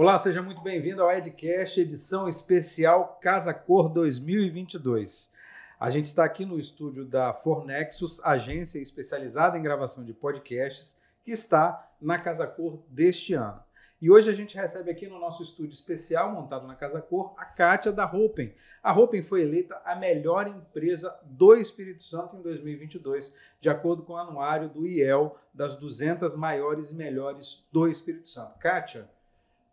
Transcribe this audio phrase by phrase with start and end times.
[0.00, 5.32] Olá, seja muito bem-vindo ao Edcast, edição especial Casa Cor 2022.
[5.80, 11.32] A gente está aqui no estúdio da Fornexus, agência especializada em gravação de podcasts, que
[11.32, 13.60] está na Casa Cor deste ano.
[14.00, 17.44] E hoje a gente recebe aqui no nosso estúdio especial, montado na Casa Cor, a
[17.44, 18.54] Kátia da Hopen.
[18.80, 24.12] A Hopen foi eleita a melhor empresa do Espírito Santo em 2022, de acordo com
[24.12, 28.60] o anuário do IEL, das 200 maiores e melhores do Espírito Santo.
[28.60, 29.10] Kátia,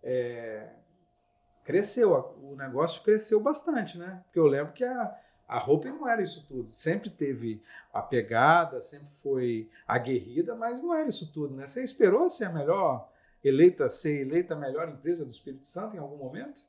[0.05, 0.69] é,
[1.63, 4.21] cresceu, o negócio cresceu bastante, né?
[4.25, 6.67] Porque eu lembro que a, a Hope não era isso tudo.
[6.67, 11.65] Sempre teve a pegada, sempre foi aguerrida, mas não era isso tudo, né?
[11.65, 13.09] Você esperou ser a melhor
[13.43, 16.61] eleita, ser eleita a melhor empresa do Espírito Santo em algum momento?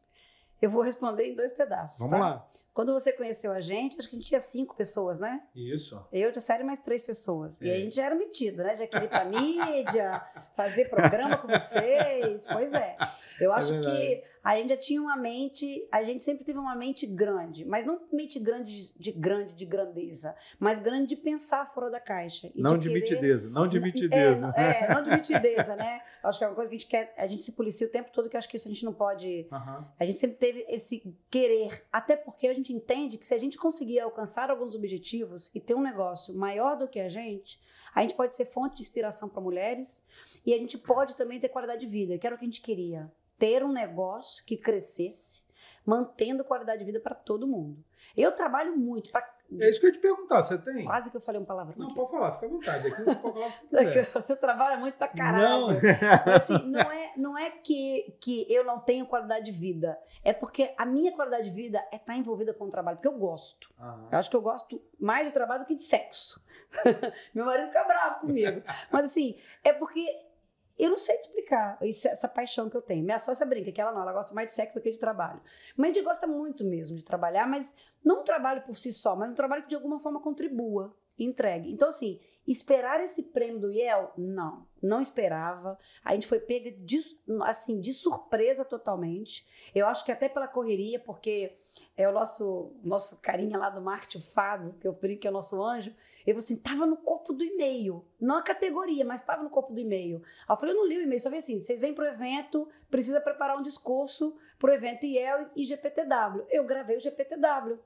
[0.61, 1.99] Eu vou responder em dois pedaços.
[1.99, 2.19] Vamos tá?
[2.19, 2.49] lá.
[2.77, 5.41] Quando você conheceu a gente, acho que a gente tinha cinco pessoas, né?
[5.55, 5.99] Isso.
[6.13, 7.59] Eu de série mais três pessoas.
[7.59, 7.75] E É.
[7.75, 8.77] a gente já era metido, né?
[8.77, 10.23] Já queria ir pra mídia,
[10.55, 12.47] fazer programa com vocês.
[12.47, 12.97] Pois é.
[13.41, 13.97] Eu acho verdade.
[13.97, 17.85] que a gente já tinha uma mente, a gente sempre teve uma mente grande, mas
[17.85, 22.49] não mente grande de, de grande, de grandeza, mas grande de pensar fora da caixa.
[22.55, 24.47] e não de querer- mitideza, não de é, mitideza.
[24.47, 26.01] não- É, não de mitideza, né?
[26.23, 28.11] Acho que é uma coisa que a gente quer, a gente se policia o tempo
[28.13, 29.89] todo, que acho que isso a gente não pode Aham.
[29.99, 33.59] a gente sempre teve esse querer, até porque a gente entende que se a gente
[33.59, 37.61] conseguir alcançar alguns objetivos e ter um negócio maior do que a gente,
[37.95, 40.05] a gente pode ser fonte de inspiração para mulheres
[40.45, 42.61] e a gente pode também ter qualidade de vida, que era o que a gente
[42.61, 43.11] queria.
[43.39, 45.43] Ter um negócio que crescesse,
[45.85, 47.83] mantendo qualidade de vida para todo mundo.
[48.17, 50.85] Eu trabalho muito, pra, É isso que eu ia te perguntar, você tem?
[50.85, 51.75] quase que eu falei uma palavra.
[51.77, 51.95] Não, aqui.
[51.95, 52.89] pode falar, fica à vontade.
[52.89, 54.11] Aqui você pode falar o que você quiser.
[54.13, 55.67] Você trabalha muito pra caralho.
[55.67, 56.35] Não.
[56.35, 59.99] Assim, não é, não é que, que eu não tenho qualidade de vida.
[60.25, 63.19] É porque a minha qualidade de vida é estar envolvida com o trabalho, porque eu
[63.19, 63.73] gosto.
[63.79, 64.09] Aham.
[64.11, 66.43] Eu acho que eu gosto mais de trabalho do que de sexo.
[67.33, 68.63] Meu marido fica bravo comigo.
[68.91, 70.05] Mas assim, é porque
[70.79, 73.05] eu não sei explicar isso- essa paixão que eu tenho.
[73.05, 75.41] Minha sócia brinca que ela não, ela gosta mais de sexo do que de trabalho.
[75.77, 79.17] Mas a gente gosta muito mesmo de trabalhar, mas não um trabalho por si só,
[79.17, 81.73] mas um trabalho que de alguma forma contribua, entregue.
[81.73, 85.79] Então, assim, esperar esse prêmio do IEL, não, não esperava.
[86.05, 87.01] A gente foi pega de,
[87.45, 89.47] assim, de surpresa totalmente.
[89.75, 91.57] Eu acho que até pela correria, porque
[91.97, 95.31] é o nosso, nosso carinha lá do marketing, o Fábio, que eu brinco que é
[95.31, 95.95] o nosso anjo,
[96.27, 98.05] eu assim, tava no corpo do e-mail.
[98.21, 100.23] Não a categoria, mas tava no corpo do e-mail.
[100.49, 102.69] Aí eu falei, eu não li o e-mail, só vi assim, vocês vêm pro evento,
[102.91, 106.45] precisa preparar um discurso pro evento IEL e GPTW.
[106.51, 107.79] Eu gravei o GPTW.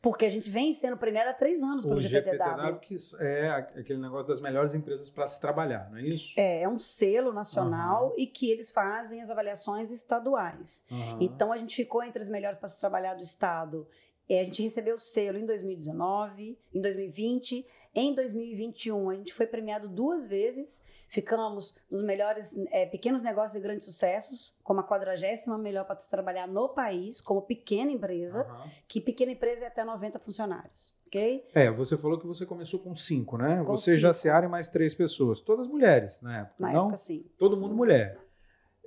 [0.00, 2.36] Porque a gente vem sendo premiada há três anos pelo O GPTW.
[2.36, 6.38] GPTW, que é aquele negócio das melhores empresas para se trabalhar, não é isso?
[6.38, 10.84] É, é um selo nacional e que eles fazem as avaliações estaduais.
[10.92, 11.18] Aham.
[11.22, 13.88] Então a gente ficou entre as melhores para se trabalhar do estado.
[14.28, 19.46] É, a gente recebeu o selo em 2019, em 2020, em 2021 a gente foi
[19.46, 20.82] premiado duas vezes.
[21.08, 26.10] Ficamos nos melhores é, pequenos negócios e grandes sucessos, como a quadragésima melhor para se
[26.10, 28.68] trabalhar no país, como pequena empresa, Aham.
[28.88, 31.46] que pequena empresa é até 90 funcionários, ok?
[31.54, 33.58] É, você falou que você começou com cinco, né?
[33.58, 34.00] Com você, cinco.
[34.00, 35.38] Jaciara e mais três pessoas.
[35.40, 36.80] Todas mulheres na época, Na não?
[36.86, 37.24] época, sim.
[37.38, 38.18] Todo mundo mulher.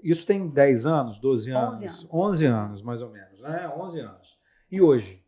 [0.04, 1.78] Isso tem 10 anos, 12 anos?
[1.78, 2.08] 11 anos.
[2.12, 3.69] 11 anos, mais ou menos, né?
[3.78, 4.38] 11 anos.
[4.69, 5.24] E hoje?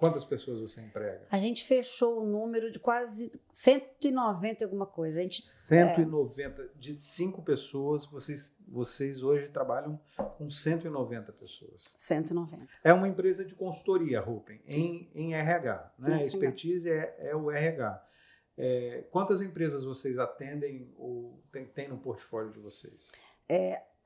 [0.00, 1.26] Quantas pessoas você emprega?
[1.30, 5.20] A gente fechou o número de quase 190 e alguma coisa.
[5.20, 6.70] A gente 190.
[6.74, 10.00] De cinco pessoas, vocês, vocês hoje trabalham
[10.38, 11.94] com 190 pessoas.
[11.98, 12.66] 190.
[12.82, 15.92] É uma empresa de consultoria, Rupen, em, em RH.
[15.98, 16.08] Né?
[16.08, 16.26] Em A RH.
[16.26, 18.02] expertise é, é o RH.
[18.56, 23.12] É, quantas empresas vocês atendem ou tem, tem no portfólio de vocês?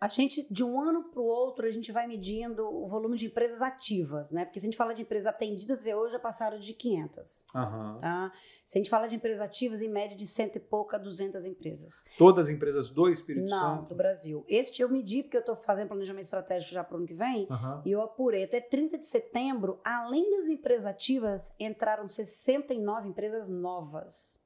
[0.00, 3.26] A gente, de um ano para o outro, a gente vai medindo o volume de
[3.26, 4.44] empresas ativas, né?
[4.44, 7.96] Porque se a gente fala de empresas atendidas, hoje já passaram de 500, Aham.
[8.00, 8.32] tá?
[8.66, 12.04] Se a gente fala de empresas ativas, em média de cento e pouca, 200 empresas.
[12.18, 13.88] Todas as empresas do Espírito Não, Santo?
[13.90, 14.44] do Brasil.
[14.48, 17.46] Este eu medi, porque eu estou fazendo planejamento estratégico já para o ano que vem,
[17.50, 17.82] Aham.
[17.86, 18.44] e eu apurei.
[18.44, 24.38] Até 30 de setembro, além das empresas ativas, entraram 69 empresas novas.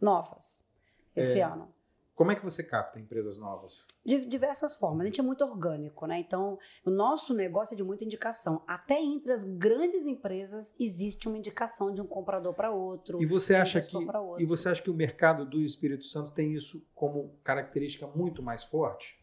[0.00, 0.66] Novas.
[1.14, 1.42] Esse É.
[1.44, 1.72] ano.
[2.16, 3.86] Como é que você capta empresas novas?
[4.04, 5.02] De diversas formas.
[5.02, 6.18] A gente é muito orgânico, né?
[6.18, 8.62] Então, o nosso negócio é de muita indicação.
[8.66, 13.22] Até entre as grandes empresas existe uma indicação de um comprador para outro.
[13.22, 13.96] E você de um acha que
[14.38, 18.64] e você acha que o mercado do Espírito Santo tem isso como característica muito mais
[18.64, 19.20] forte?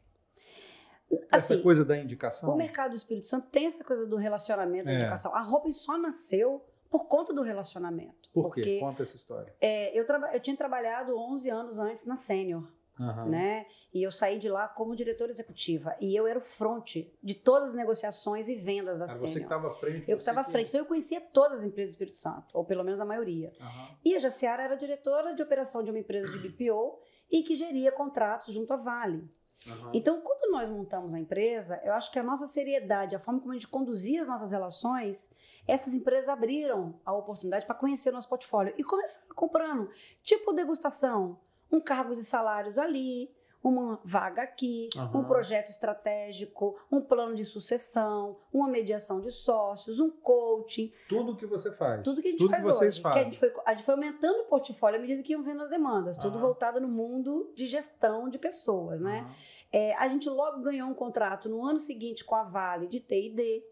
[1.32, 2.54] Essa Assim, coisa da indicação?
[2.54, 4.96] o mercado do Espírito Santo tem essa coisa do relacionamento, da É.
[4.98, 5.34] indicação.
[5.36, 8.30] A roupa só nasceu por conta do relacionamento.
[8.32, 8.62] Por quê?
[8.62, 9.52] Porque Conta essa história.
[9.60, 12.68] é, eu, eu tinha trabalhado 11 anos antes na Sênior.
[13.00, 13.26] Aham.
[13.26, 13.66] né?
[13.94, 15.96] E eu saí de lá como diretora executiva.
[16.00, 19.30] E eu era o front de todas as negociações e vendas da Era você que
[19.30, 19.46] Sênior.
[19.46, 20.00] estava à frente.
[20.10, 20.68] Eu que estava à frente.
[20.70, 23.52] Então eu conhecia todas as empresas do Espírito Santo, ou pelo menos a maioria.
[23.60, 23.88] Aham.
[24.06, 27.00] E a Jaciara era diretora de operação de uma empresa de BPO
[27.32, 29.28] e que geria contratos junto à Vale.
[29.66, 29.92] Uhum.
[29.94, 33.52] Então, quando nós montamos a empresa, eu acho que a nossa seriedade, a forma como
[33.52, 35.30] a gente conduzia as nossas relações,
[35.68, 39.90] essas empresas abriram a oportunidade para conhecer o nosso portfólio e começaram comprando,
[40.22, 41.40] tipo degustação,
[41.74, 43.30] um cargos e salários ali,
[43.64, 45.22] uma vaga aqui, uhum.
[45.22, 50.92] um projeto estratégico, um plano de sucessão, uma mediação de sócios, um coaching.
[51.08, 52.04] Tudo que você faz.
[52.04, 53.02] Tudo que a gente tudo faz que vocês hoje.
[53.02, 53.22] Fazem.
[53.22, 55.70] a, gente foi, a gente foi aumentando o portfólio à medida que iam vendo as
[55.70, 56.42] demandas, tudo uhum.
[56.42, 59.22] voltado no mundo de gestão de pessoas, né?
[59.22, 59.34] Uhum.
[59.72, 63.64] É, a gente logo ganhou um contrato no ano seguinte com a Vale de TID.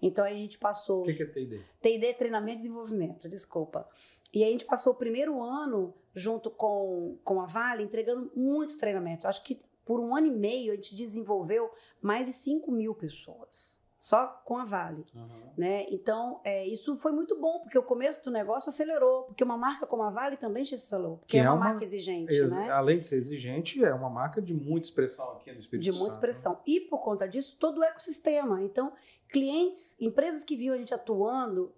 [0.00, 1.02] Então a gente passou.
[1.02, 1.64] O que, que é TID?
[1.80, 3.86] TID é treinamento e desenvolvimento, desculpa.
[4.32, 9.26] E a gente passou o primeiro ano junto com, com a Vale entregando muitos treinamentos.
[9.26, 11.70] Acho que por um ano e meio a gente desenvolveu
[12.00, 13.82] mais de 5 mil pessoas.
[14.04, 15.02] Só com a Vale.
[15.14, 15.52] Uhum.
[15.56, 15.86] Né?
[15.88, 19.22] Então, é, isso foi muito bom, porque o começo do negócio acelerou.
[19.22, 21.16] Porque uma marca como a Vale também se acelerou.
[21.16, 22.30] Porque é, é uma, uma, marca exigente.
[22.34, 22.70] Ex né?
[22.70, 25.94] Além de ser exigente, é uma marca de muita expressão aqui no Espírito Santo.
[25.94, 26.60] De muita expressão.
[26.66, 28.62] E por conta disso, todo o ecossistema.
[28.62, 28.92] Então,
[29.26, 31.72] clientes, empresas que viam a gente atuando,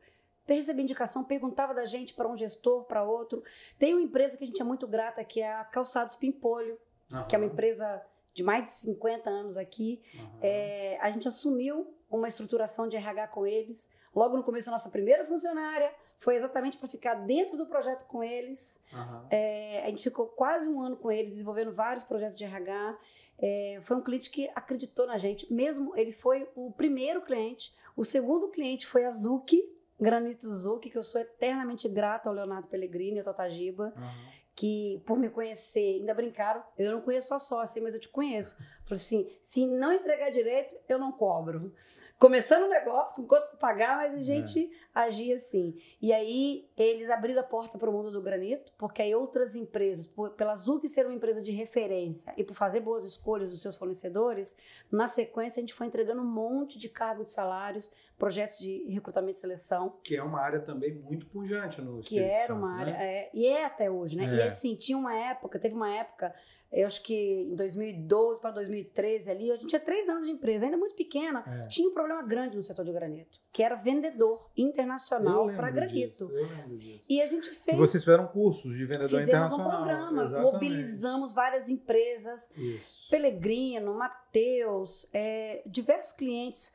[0.55, 3.43] recebia indicação, perguntava da gente para um gestor, para outro.
[3.79, 6.79] Tem uma empresa que a gente é muito grata, que é a Calçados Pimpolho,
[7.11, 7.27] uhum.
[7.27, 8.03] que é uma empresa
[8.33, 10.03] de mais de 50 anos aqui.
[10.15, 10.39] Uhum.
[10.43, 13.91] É, a gente assumiu uma estruturação de RH com eles.
[14.15, 18.23] Logo no começo, a nossa primeira funcionária foi exatamente para ficar dentro do projeto com
[18.23, 18.81] eles.
[18.93, 19.27] Uhum.
[19.31, 22.99] É, a gente ficou quase um ano com eles, desenvolvendo vários projetos de RH.
[23.39, 27.75] É, foi um cliente que acreditou na gente, mesmo ele foi o primeiro cliente.
[27.95, 29.63] O segundo cliente foi a Zuki,
[30.01, 34.33] Granito Zuki, que eu sou eternamente grata ao Leonardo Pellegrini, ao Totagiba, uhum.
[34.55, 38.57] que por me conhecer, ainda brincaram, eu não conheço a sócia, mas eu te conheço.
[38.85, 41.73] Falei assim, se não entregar direito, eu não cobro
[42.19, 44.69] começando o um negócio, com quanto pagar, mas a gente é.
[44.95, 45.77] agia assim.
[46.01, 50.07] E aí eles abriram a porta para o mundo do granito, porque aí outras empresas,
[50.07, 53.77] por, pela Zuc ser uma empresa de referência e por fazer boas escolhas dos seus
[53.77, 54.57] fornecedores,
[54.91, 59.39] na sequência a gente foi entregando um monte de cargo de salários, projetos de recrutamento
[59.39, 59.99] e seleção.
[60.03, 63.05] Que é uma área também muito pujante no Que era Santo, uma área, né?
[63.05, 64.25] é, e é até hoje, né?
[64.25, 64.37] É.
[64.37, 66.35] E assim, tinha uma época, teve uma época
[66.73, 70.67] eu acho que em 2012 para 2013 ali, a gente tinha três anos de empresa,
[70.67, 71.69] ainda muito pequena, é.
[71.69, 76.09] tinha um problema grande no setor de granito, que era vendedor internacional para granito.
[76.09, 77.07] Disso, eu lembro disso.
[77.09, 77.77] E a gente fez.
[77.77, 79.71] E vocês fizeram cursos de vendedor fizemos internacional.
[79.71, 80.53] Fizemos um programa, Exatamente.
[80.53, 83.09] mobilizamos várias empresas, Isso.
[83.11, 86.75] Pelegrino, Mateus, é, diversos clientes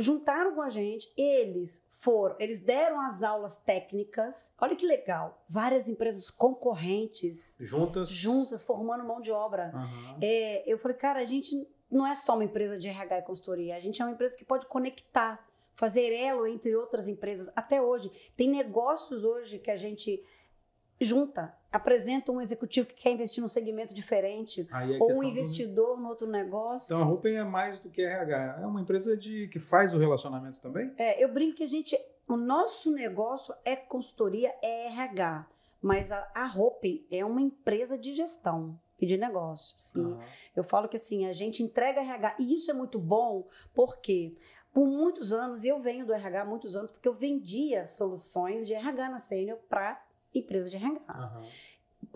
[0.00, 4.52] juntaram com a gente, eles foram, eles deram as aulas técnicas.
[4.58, 9.70] Olha que legal, várias empresas concorrentes juntas, juntas formando mão de obra.
[9.74, 10.18] Uhum.
[10.20, 13.76] É, eu falei, cara, a gente não é só uma empresa de RH e consultoria,
[13.76, 17.50] a gente é uma empresa que pode conectar, fazer elo entre outras empresas.
[17.54, 20.24] Até hoje tem negócios hoje que a gente
[21.00, 26.02] junta, apresenta um executivo que quer investir num segmento diferente, é ou um investidor do...
[26.02, 26.94] no outro negócio.
[26.94, 29.98] Então a Rupen é mais do que RH, é uma empresa de que faz o
[29.98, 30.92] relacionamento também?
[30.96, 35.46] É, eu brinco que a gente, o nosso negócio é consultoria, é RH,
[35.80, 39.94] mas a, a Rupen é uma empresa de gestão e de negócios.
[39.94, 40.18] Uhum.
[40.54, 44.34] Eu falo que assim, a gente entrega RH, e isso é muito bom, porque
[44.72, 48.66] por muitos anos, e eu venho do RH há muitos anos, porque eu vendia soluções
[48.66, 50.00] de RH na Sênior para
[50.34, 51.12] empresa de RH.
[51.14, 51.48] Uhum.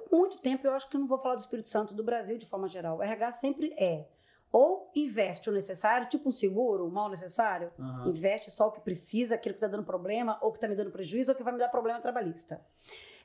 [0.08, 2.38] Por muito tempo, eu acho que eu não vou falar do Espírito Santo, do Brasil
[2.38, 2.98] de forma geral.
[2.98, 4.06] O RH sempre é
[4.54, 8.10] ou investe o necessário, tipo um seguro, o mal necessário, uhum.
[8.10, 10.92] investe só o que precisa, aquilo que está dando problema, ou que está me dando
[10.92, 12.64] prejuízo, ou que vai me dar problema trabalhista.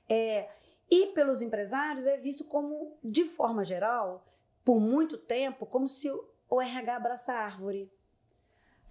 [0.10, 0.50] É,
[0.90, 4.25] e pelos empresários é visto como, de forma geral,
[4.66, 6.10] por muito tempo, como se
[6.50, 7.92] o RH abraça a árvore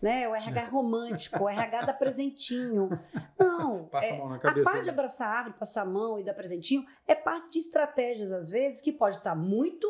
[0.00, 0.28] né?
[0.28, 2.88] O RH romântico, o RH dá presentinho.
[3.38, 3.86] Não.
[3.86, 4.68] Passa a é, mão na cabeça.
[4.68, 7.58] A parte de abraçar a árvore, passar a mão e dar presentinho é parte de
[7.58, 9.86] estratégias, às vezes, que pode estar muito,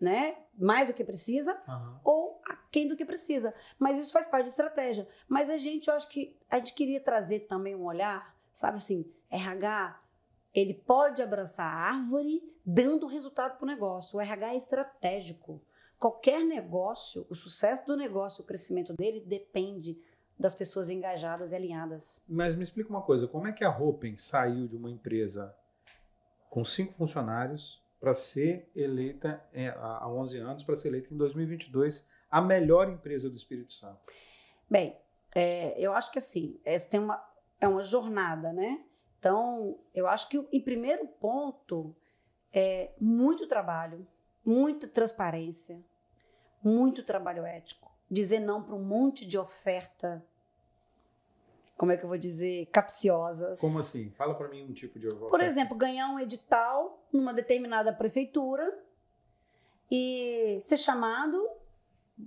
[0.00, 0.36] né?
[0.58, 1.96] Mais do que precisa, uhum.
[2.04, 3.54] ou aquém do que precisa.
[3.78, 5.08] Mas isso faz parte de estratégia.
[5.28, 9.10] Mas a gente, eu acho que a gente queria trazer também um olhar, sabe assim,
[9.30, 10.00] RH,
[10.54, 14.18] ele pode abraçar a árvore dando resultado para o negócio.
[14.18, 15.62] O RH é estratégico.
[15.98, 20.00] Qualquer negócio, o sucesso do negócio, o crescimento dele depende
[20.38, 22.22] das pessoas engajadas e alinhadas.
[22.28, 25.54] Mas me explica uma coisa, como é que a Hopen saiu de uma empresa
[26.48, 32.06] com cinco funcionários para ser eleita é, há 11 anos, para ser eleita em 2022
[32.30, 33.98] a melhor empresa do Espírito Santo?
[34.70, 34.96] Bem,
[35.34, 37.20] é, eu acho que assim, essa tem uma,
[37.60, 38.84] é uma jornada, né?
[39.18, 41.94] Então, eu acho que em primeiro ponto
[42.52, 44.06] é muito trabalho,
[44.48, 45.78] muita transparência,
[46.62, 47.92] muito trabalho ético.
[48.10, 50.24] Dizer não para um monte de oferta,
[51.76, 53.60] como é que eu vou dizer, capciosas.
[53.60, 54.10] Como assim?
[54.12, 55.26] Fala para mim um tipo de oferta.
[55.26, 58.82] Por exemplo, ganhar um edital numa determinada prefeitura
[59.90, 61.46] e ser chamado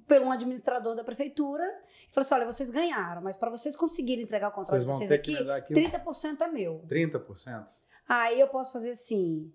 [0.08, 1.66] por um administrador da prefeitura
[2.08, 4.88] e falou assim: olha, vocês ganharam, mas para vocês conseguirem entregar o contrato Vocês de
[4.88, 5.80] vão vocês aqui, aquilo.
[5.80, 6.84] 30% é meu.
[6.88, 7.66] 30%?
[8.08, 9.52] Aí eu posso fazer assim.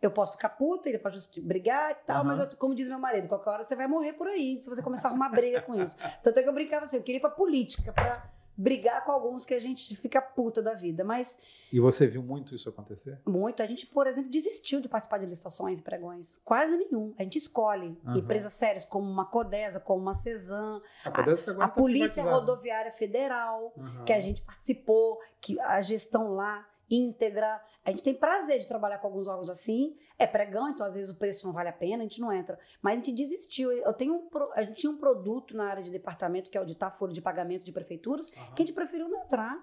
[0.00, 2.24] Eu posso ficar puta, ele pode brigar e tal, Aham.
[2.24, 4.80] mas eu- como diz meu marido, qualquer hora você vai morrer por aí se você
[4.82, 5.96] começar a arrumar briga com isso.
[6.22, 9.44] Tanto é que eu brincava assim, eu queria ir pra política, pra brigar com alguns
[9.44, 11.04] que a gente fica puta da vida.
[11.04, 11.40] Mas
[11.72, 13.20] E você viu muito isso acontecer?
[13.26, 16.40] muito, a gente, por exemplo, desistiu de participar de licitações e pregões.
[16.44, 17.14] Quase nenhum.
[17.18, 18.18] A gente escolhe Aham.
[18.18, 22.22] empresas sérias como uma Codesa, como uma Cezan, que agora a tá Polícia.
[22.24, 24.04] Rodoviária Federal, Aham.
[24.04, 27.60] que a gente participou, que a gestão lá íntegra.
[27.84, 29.96] A gente tem prazer de trabalhar com alguns órgãos assim.
[30.18, 32.58] É pregão, então às vezes o preço não vale a pena, a gente não entra.
[32.82, 33.70] Mas a gente desistiu.
[33.72, 36.96] Eu tenho um, a gente tinha um produto na área de departamento, que é auditar
[36.96, 38.54] folha de pagamento de prefeituras, Aham.
[38.54, 39.58] que a gente preferiu não entrar.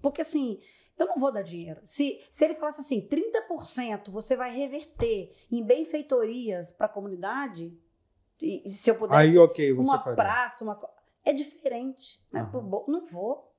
[0.00, 0.58] Porque assim,
[0.98, 1.80] eu não vou dar dinheiro.
[1.84, 7.72] Se, se ele falasse assim, 30% você vai reverter em benfeitorias para a comunidade,
[8.40, 10.16] e, se eu pudesse Aí, ok, você uma faria.
[10.16, 10.80] praça, uma
[11.24, 12.20] é diferente.
[12.32, 12.42] Né?
[12.42, 13.51] Bo- Não vou.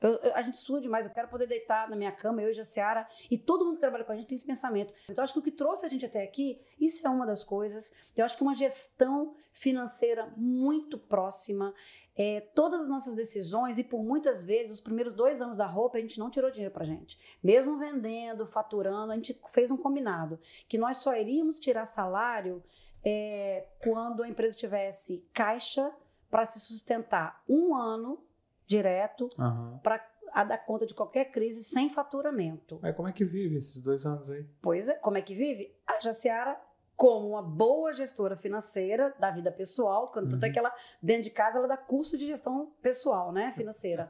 [0.00, 2.58] Eu- eu- a gente sua demais, eu quero poder deitar na minha cama, eu e
[2.60, 4.94] a Seara, e todo mundo que trabalha com a gente tem esse pensamento.
[5.08, 7.92] Então, acho que o que trouxe a gente até aqui, isso é uma das coisas.
[8.16, 11.74] Eu acho que uma gestão financeira muito próxima,
[12.16, 15.98] é, todas as nossas decisões, e por muitas vezes, os primeiros dois anos da roupa,
[15.98, 17.18] a gente não tirou dinheiro pra gente.
[17.42, 20.38] Mesmo vendendo, faturando, a gente fez um combinado,
[20.68, 22.62] que nós só iríamos tirar salário
[23.04, 25.90] é, quando a empresa tivesse caixa
[26.30, 28.22] para se sustentar um ano
[28.70, 29.80] direto Aham.
[29.82, 30.00] para
[30.44, 32.78] dar conta de qualquer crise sem faturamento.
[32.80, 34.46] Mas como é que vive esses dois anos aí?
[34.62, 35.74] Pois é, como é que vive?
[35.84, 36.56] A Jaciara,
[36.96, 40.52] como uma boa gestora financeira da vida pessoal, quando tanto é Uhum.
[40.52, 40.72] que ela,
[41.02, 44.08] dentro de casa, ela dá curso de gestão pessoal, né, financeira.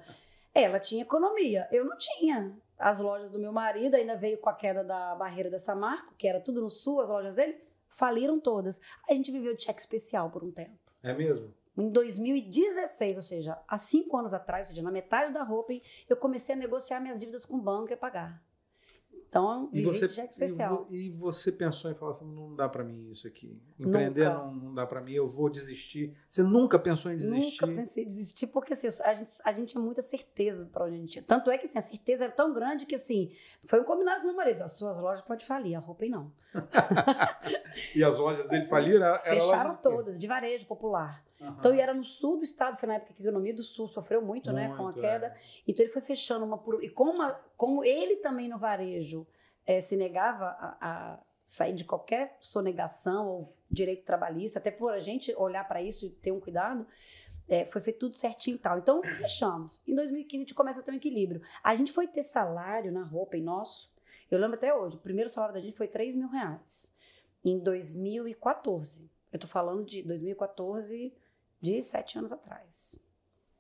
[0.52, 2.52] ela tinha economia, eu não tinha.
[2.76, 6.26] As lojas do meu marido ainda veio com a queda da barreira da Samarco, que
[6.26, 7.57] era tudo no sul, as lojas dele,
[7.88, 8.81] faliram todas.
[9.09, 10.76] A gente viveu de cheque especial por um tempo.
[11.05, 11.55] É mesmo?
[11.77, 15.73] Em 2016, ou seja, há cinco anos atrás, ou seja, na metade da roupa,
[16.09, 18.43] eu comecei a negociar minhas dívidas com o banco e a pagar.
[19.31, 20.89] Então, E você, de especial.
[20.91, 23.62] E, e você pensou em falar assim, não dá pra mim isso aqui.
[23.79, 26.12] Empreender não, não dá pra mim, eu vou desistir.
[26.29, 27.65] Você nunca pensou em desistir?
[27.65, 30.97] Nunca pensei em desistir, porque assim, a, gente, a gente tinha muita certeza para onde
[30.97, 31.23] a gente ia.
[31.23, 33.33] Tanto é que assim, a certeza era tão grande que assim,
[33.67, 36.33] foi um combinado com meu marido: as suas lojas podem falir, a roupa não.
[37.95, 39.17] E as lojas dele faliram?
[39.21, 41.25] Fecharam todas, de varejo popular.
[41.40, 41.56] Aham.
[41.59, 43.88] Então, e era no sul do estado, foi na época que a economia do sul
[43.88, 45.26] sofreu muito, né, com a Muito, queda.
[45.26, 45.37] é.
[45.66, 49.26] Então ele foi fechando uma por E como, a- como ele também no varejo
[49.66, 54.99] eh, se negava a, a sair de qualquer sonegação ou direito trabalhista, até por a
[54.99, 56.87] gente olhar para isso e ter um cuidado,
[57.49, 58.78] eh, foi feito tudo certinho e tal.
[58.78, 59.80] Então fechamos.
[59.87, 61.40] Em 2015 a gente começa a ter um equilíbrio.
[61.62, 63.90] A gente foi ter salário na roupa em nosso.
[64.30, 66.92] Eu lembro até hoje, o primeiro salário da gente foi 3 mil reais.
[67.44, 69.11] Em 2014.
[69.32, 71.12] Eu tô falando de 2014,
[71.61, 72.95] de sete anos atrás.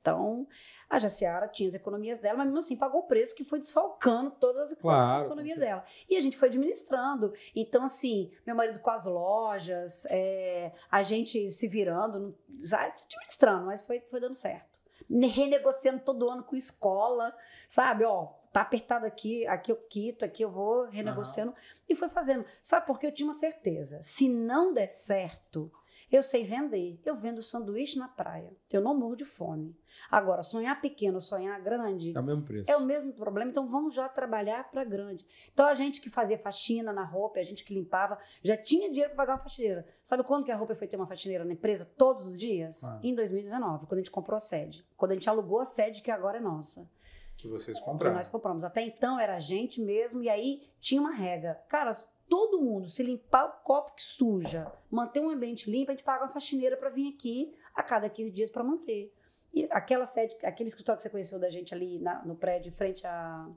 [0.00, 0.46] Então,
[0.88, 4.30] a Jaciara tinha as economias dela, mas mesmo assim pagou o preço que foi desfalcando
[4.30, 5.84] todas as Claro, economias dela.
[6.08, 7.34] E a gente foi administrando.
[7.54, 13.82] Então, assim, meu marido com as lojas, é, a gente se virando, se administrando, mas
[13.82, 14.80] foi, foi dando certo.
[15.08, 17.36] Ne- Renegociando todo ano com escola,
[17.68, 18.04] sabe?
[18.04, 21.54] Ó, tá apertado aqui, aqui eu quito, aqui eu vou renegociando.
[21.86, 22.44] E foi fazendo.
[22.62, 23.08] Sabe por quê?
[23.08, 24.02] Eu tinha uma certeza.
[24.02, 25.70] Se não der certo,
[26.16, 26.98] eu sei vender.
[27.04, 28.52] Eu vendo sanduíche na praia.
[28.70, 29.76] Eu não morro de fome.
[30.10, 32.70] Agora, sonhar pequeno ou sonhar grande É o mesmo preço.
[32.70, 35.26] é o mesmo problema, então vamos já trabalhar para grande.
[35.52, 39.10] Então a gente que fazia faxina na roupa, a gente que limpava, já tinha dinheiro
[39.10, 39.86] para pagar uma faxineira.
[40.02, 42.82] Sabe quando que a roupa foi ter uma faxineira na empresa todos os dias?
[42.84, 42.98] Ah.
[43.02, 44.84] Em 2019, quando a gente comprou a sede.
[44.96, 46.88] Quando a gente alugou a sede que agora é nossa.
[47.36, 48.14] Que vocês Que compraram.
[48.16, 48.64] nós compramos.
[48.64, 51.54] Até então era a gente mesmo e aí tinha uma regra.
[51.68, 51.92] Cara,
[52.30, 56.22] todo mundo se limpar o copo que suja, manter um ambiente limpo, a gente paga
[56.24, 59.12] uma faxineira para vir aqui a cada 15 dias para manter.
[59.52, 62.72] E aquela sede, aquele escritório que você conheceu da gente ali na- no prédio, em
[62.72, 63.48] frente a.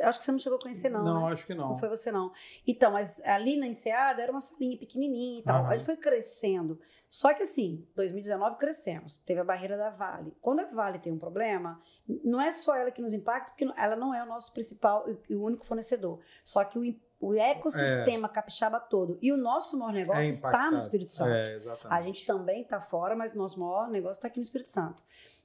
[0.00, 1.04] Acho que você não chegou a conhecer, não.
[1.04, 1.32] Não, né?
[1.32, 1.68] acho que não.
[1.70, 2.32] Não foi você, não.
[2.66, 5.60] Então, mas ali na Enseada era uma salinha pequenininha e tal.
[5.60, 5.68] Aham.
[5.68, 6.80] A gente foi crescendo.
[7.10, 9.18] Só que assim, 2019 crescemos.
[9.18, 10.34] Teve a barreira da Vale.
[10.40, 11.78] Quando a Vale tem um problema,
[12.24, 15.34] não é só ela que nos impacta, porque ela não é o nosso principal e
[15.36, 16.20] o único fornecedor.
[16.42, 19.16] Só que o, im- o ecossistema capixaba todo.
[19.22, 20.76] E o nosso maior negócio está no.
[20.76, 21.30] Espírito Santo.
[21.30, 21.98] É, exatamente.
[21.98, 25.02] A gente também está fora, mas o nosso maior negócio está aqui no Espírito Santo.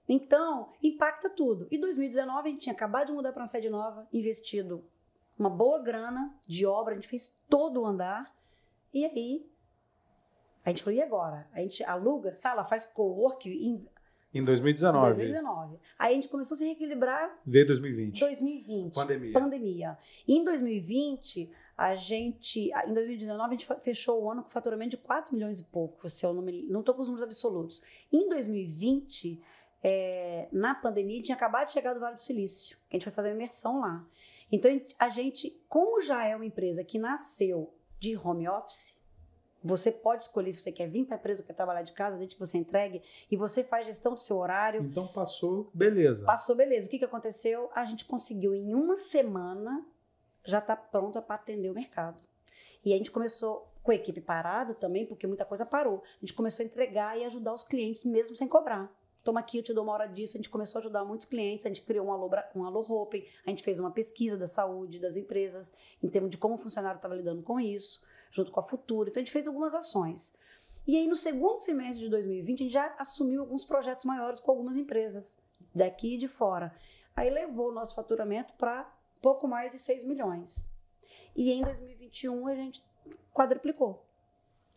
[0.10, 1.68] Então, impacta tudo.
[1.70, 4.84] E 2019, a gente tinha acabado de mudar para uma sede nova, investido
[5.38, 8.34] uma boa grana de obra, a gente fez todo o andar.
[8.92, 9.46] E aí,
[10.66, 11.48] a gente falou, e agora?
[11.54, 13.88] A gente aluga sala, faz co-work em
[14.34, 15.14] Em 2019.
[15.14, 15.78] 2019.
[16.00, 18.20] Aí a gente começou a se reequilibrar Veio em 2020.
[18.20, 19.34] 2020 Pandemia.
[19.34, 19.98] pandemia.
[20.28, 25.34] Em 2020, A gente, em 2019, a gente fechou o ano com faturamento de 4
[25.36, 27.84] milhões e pouco, se eu não me, não estou com os números absolutos.
[28.12, 29.40] Em 2020,
[29.84, 33.14] é, na pandemia, tinha acabado de chegar do Vale do Silício, que a gente foi
[33.14, 34.04] fazer uma imersão lá.
[34.52, 38.98] Então, a gente, como já é uma empresa que nasceu de home office,
[39.64, 42.18] você pode escolher se você quer vir para a empresa ou quer trabalhar de casa,
[42.18, 44.82] desde que você entregue, e você faz gestão do seu horário.
[44.82, 46.26] Então passou, beleza.
[46.26, 46.88] Passou, beleza.
[46.88, 47.70] O que, que aconteceu?
[47.76, 49.86] A gente conseguiu, em uma semana,
[50.48, 52.24] já estar tá pronta para atender o mercado.
[52.84, 56.04] E a gente começou com a equipe parada também, porque muita coisa parou.
[56.18, 58.92] A gente começou a entregar e ajudar os clientes mesmo sem cobrar.
[59.24, 60.38] Toma aqui, eu te dou uma hora disso.
[60.38, 63.26] A gente começou a ajudar muitos clientes, a gente criou um Alô, um Alô Open,
[63.46, 66.98] a gente fez uma pesquisa da saúde das empresas, em termos de como o funcionário
[66.98, 68.02] estava lidando com isso,
[68.32, 69.10] junto com a Futura.
[69.10, 70.34] Então a gente fez algumas ações.
[70.88, 74.52] E aí, no segundo semestre de 2020, a gente já assumiu alguns projetos maiores com
[74.52, 75.38] algumas empresas,
[75.76, 76.74] daqui e de fora.
[77.14, 78.90] Aí levou o nosso faturamento para
[79.28, 80.72] pouco mais de 6 milhões.
[81.36, 82.82] E em 2021 a gente
[83.34, 84.02] quadruplicou.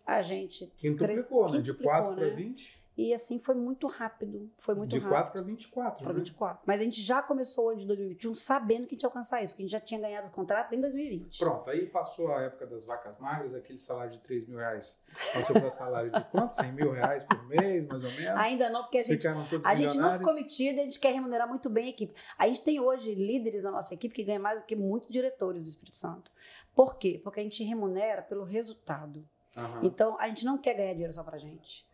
[0.05, 1.63] A gente quintuplicou, cresce, né?
[1.63, 2.80] De 4 para 20?
[3.01, 4.51] E assim foi muito rápido.
[4.59, 5.13] Foi muito de rápido.
[5.13, 6.05] 4 para 24.
[6.05, 6.19] Para né?
[6.19, 6.63] 24.
[6.67, 9.43] Mas a gente já começou o ano de 2021 sabendo que a gente ia alcançar
[9.43, 11.39] isso, porque a gente já tinha ganhado os contratos em 2020.
[11.39, 15.03] Pronto, aí passou a época das vacas magras, aquele salário de 3 mil reais
[15.33, 16.55] passou para salário de quanto?
[16.55, 18.37] 100 mil reais por mês, mais ou menos?
[18.37, 19.29] Ainda não, porque a gente,
[19.65, 22.15] a gente não ficou metida, a gente quer remunerar muito bem a equipe.
[22.37, 25.63] A gente tem hoje líderes na nossa equipe que ganham mais do que muitos diretores
[25.63, 26.31] do Espírito Santo.
[26.75, 27.19] Por quê?
[27.25, 29.27] Porque a gente remunera pelo resultado.
[29.57, 29.85] Uhum.
[29.85, 31.89] Então, a gente não quer ganhar dinheiro só para gente.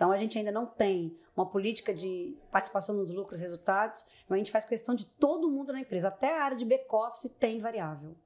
[0.00, 4.36] Então, a gente ainda não tem uma política de participação nos lucros e resultados, mas
[4.36, 6.08] a gente faz questão de todo mundo na empresa.
[6.08, 8.16] Até a área de back-office tem variável.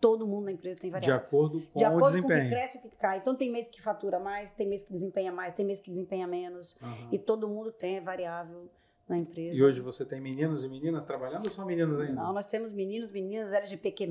[0.00, 1.20] Todo mundo na empresa tem variável.
[1.20, 2.40] De acordo com de acordo o desempenho.
[2.40, 3.18] com o que cresce e o que cai.
[3.18, 6.26] Então, tem mês que fatura mais, tem mês que desempenha mais, tem mês que desempenha
[6.26, 6.76] menos.
[6.82, 7.08] Uhum.
[7.12, 8.68] E todo mundo tem variável
[9.08, 9.56] na empresa.
[9.56, 12.14] E hoje você tem meninos e meninas trabalhando ou só meninas ainda?
[12.14, 14.04] Não, nós temos meninos, meninas, LGBTQ+,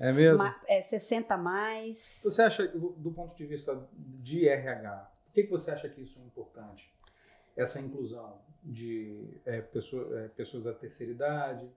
[0.00, 0.42] é mesmo?
[0.66, 1.36] é, 60+.
[1.36, 2.22] Mais.
[2.24, 6.22] Você acha, do ponto de vista de RH, que, que você acha que isso é
[6.22, 6.90] importante?
[7.54, 11.70] Essa inclusão de é, pessoa, é, pessoas da terceira idade,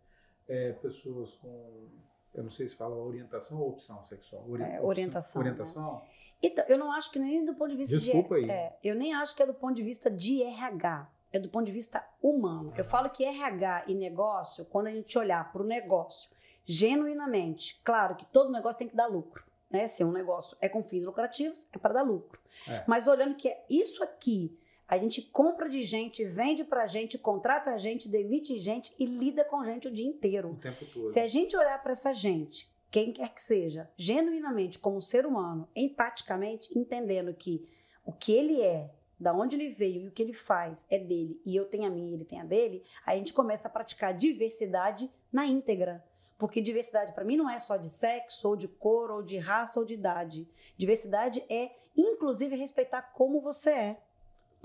[0.47, 1.89] é, pessoas com,
[2.33, 4.49] eu não sei se fala orientação ou opção sexual?
[4.49, 5.41] Ori é, orientação.
[5.41, 5.93] Orientação?
[5.95, 6.01] Né?
[6.41, 8.49] Então, eu não acho que nem do ponto de vista Desculpa de, aí.
[8.49, 11.65] É, eu nem acho que é do ponto de vista de RH, é do ponto
[11.65, 12.73] de vista humano.
[12.77, 16.29] Eu falo que RH e negócio, quando a gente olhar para o negócio
[16.63, 19.87] genuinamente, claro que todo negócio tem que dar lucro né?
[19.87, 22.39] Se um negócio é com fins lucrativos, é para dar lucro.
[22.67, 22.83] É.
[22.87, 27.77] Mas olhando que é isso aqui, a gente compra de gente, vende para gente, contrata
[27.77, 30.51] gente, demite gente e lida com gente o dia inteiro.
[30.51, 31.09] O tempo todo.
[31.09, 35.69] Se a gente olhar para essa gente, quem quer que seja, genuinamente como ser humano,
[35.75, 37.69] empaticamente, entendendo que
[38.03, 41.39] o que ele é, da onde ele veio e o que ele faz é dele,
[41.45, 44.13] e eu tenho a minha e ele tem a dele, a gente começa a praticar
[44.13, 46.03] diversidade na íntegra.
[46.39, 49.77] Porque diversidade para mim não é só de sexo, ou de cor, ou de raça,
[49.77, 50.47] ou de idade.
[50.77, 54.01] Diversidade é, inclusive, respeitar como você é,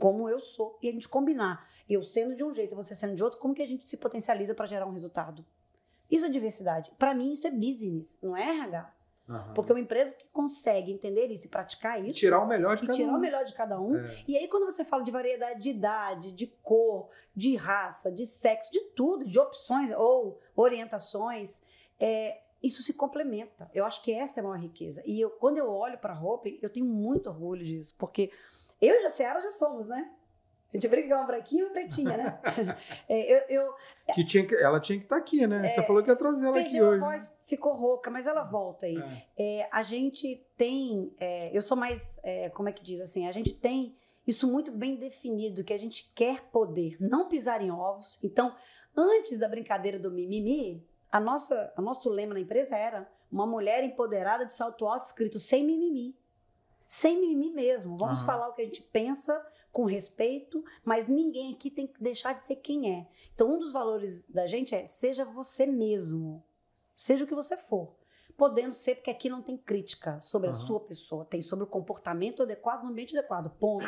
[0.00, 1.68] como eu sou, e a gente combinar.
[1.90, 3.96] Eu sendo de um jeito e você sendo de outro, como que a gente se
[3.96, 5.44] potencializa para gerar um resultado?
[6.08, 6.92] Isso é diversidade.
[6.96, 8.94] Para mim, isso é business, não é RH.
[9.28, 9.54] Uhum.
[9.54, 12.10] Porque uma empresa que consegue entender isso e praticar isso.
[12.10, 13.16] E tirar o melhor de cada tirar um.
[13.16, 13.96] o melhor de cada um.
[13.96, 14.24] É.
[14.28, 18.70] E aí, quando você fala de variedade de idade, de cor, de raça, de sexo,
[18.70, 21.62] de tudo, de opções ou orientações,
[21.98, 23.70] é, isso se complementa.
[23.74, 25.02] Eu acho que essa é a maior riqueza.
[25.06, 28.30] E eu, quando eu olho para a roupa, eu tenho muito orgulho disso, porque
[28.80, 30.10] eu e a Seara já somos, né?
[30.74, 32.40] A gente brinca que é uma branquinha e uma pretinha, né?
[33.08, 33.74] é, eu, eu,
[34.12, 35.64] que tinha que, ela tinha que estar tá aqui, né?
[35.64, 37.00] É, Você falou que ia trazer ela aqui hoje.
[37.00, 38.98] A voz ficou rouca, mas ela volta aí.
[39.36, 39.60] É.
[39.60, 43.28] é a gente tem, é, eu sou mais, é, como é que diz assim?
[43.28, 43.94] A gente tem
[44.26, 48.18] isso muito bem definido, que a gente quer poder, não pisar em ovos.
[48.20, 48.52] Então,
[48.96, 53.84] antes da brincadeira do mimimi, a nossa, a nosso lema na empresa era uma mulher
[53.84, 56.16] empoderada de salto alto escrito sem mimimi.
[56.88, 57.96] Sem mimimi mesmo.
[57.96, 58.26] Vamos uhum.
[58.26, 59.40] falar o que a gente pensa
[59.74, 63.08] com respeito, mas ninguém aqui tem que deixar de ser quem é.
[63.34, 66.40] Então, um dos valores da gente é seja você mesmo.
[66.96, 67.92] Seja o que você for.
[68.36, 70.54] Podendo ser, porque aqui não tem crítica sobre uhum.
[70.54, 73.50] a sua pessoa, tem sobre o comportamento adequado no ambiente adequado.
[73.58, 73.84] Ponto.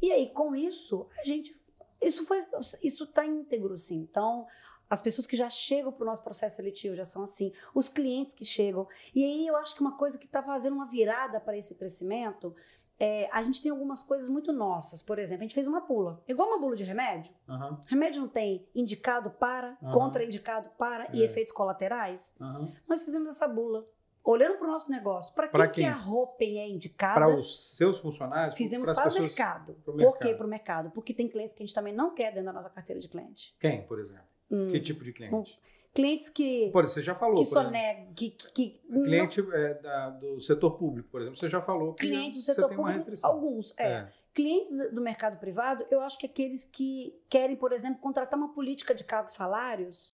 [0.00, 1.54] E aí, com isso, a gente.
[2.00, 2.42] Isso foi.
[2.82, 3.96] Isso está íntegro, sim.
[3.96, 4.46] Então,
[4.88, 8.32] as pessoas que já chegam para o nosso processo seletivo já são assim, os clientes
[8.32, 8.86] que chegam.
[9.14, 12.54] E aí eu acho que uma coisa que está fazendo uma virada para esse crescimento
[12.98, 15.02] é, a gente tem algumas coisas muito nossas.
[15.02, 16.22] Por exemplo, a gente fez uma bula.
[16.28, 17.32] Igual uma bula de remédio.
[17.48, 17.76] Uhum.
[17.86, 19.92] Remédio não tem indicado para, uhum.
[19.92, 21.10] contraindicado para é.
[21.14, 22.34] e efeitos colaterais.
[22.40, 22.72] Uhum.
[22.88, 23.86] Nós fizemos essa bula.
[24.22, 27.14] Olhando para o nosso negócio, para quem, que a roupa é indicada?
[27.14, 28.56] Para os seus funcionários?
[28.56, 29.74] Fizemos para, o mercado.
[29.84, 30.90] Por quê para o mercado?
[30.92, 33.54] Porque tem clientes que a gente também não quer dentro da nossa carteira de cliente.
[33.60, 34.24] Quem, por exemplo?
[34.50, 35.60] Hum, que tipo de cliente?
[35.94, 36.70] Clientes que.
[36.70, 37.36] Por exemplo, você já falou.
[37.36, 37.62] Que exemplo.
[37.62, 42.06] sonegam, que, que, Cliente é, da- do setor público, por exemplo, você já falou que
[42.06, 44.12] clientes do setor público, alguns, é.
[44.34, 48.92] Clientes do mercado privado, eu acho que aqueles que querem, por exemplo, contratar uma política
[48.92, 50.12] de cargos e salários.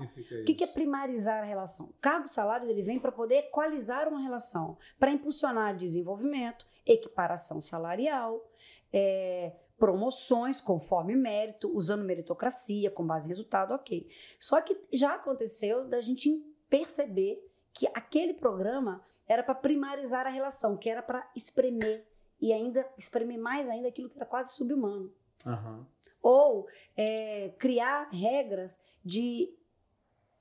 [0.00, 1.86] Significa O que, que é primarizar a relação?
[1.86, 7.60] O cargo e salário ele vem para poder equalizar uma relação, para impulsionar desenvolvimento, equiparação
[7.60, 8.44] salarial,
[8.92, 14.06] é, promoções conforme mérito, usando meritocracia, com base em resultado, ok.
[14.38, 16.30] Só que já aconteceu da gente
[16.68, 22.06] perceber que aquele programa era para primarizar a relação, que era para espremer
[22.38, 25.10] e ainda espremer mais ainda aquilo que era quase subhumano.
[25.46, 25.86] Aham.
[26.22, 29.50] Ou é, criar regras de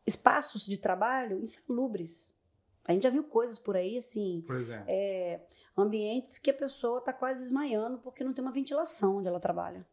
[0.06, 2.36] espaços de trabalho insalubres.
[2.90, 4.86] A gente já viu coisas por aí, assim, Por exemplo.
[4.88, 5.40] é,
[5.78, 9.86] ambientes que a pessoa está quase desmaiando porque não tem uma ventilação onde ela trabalha.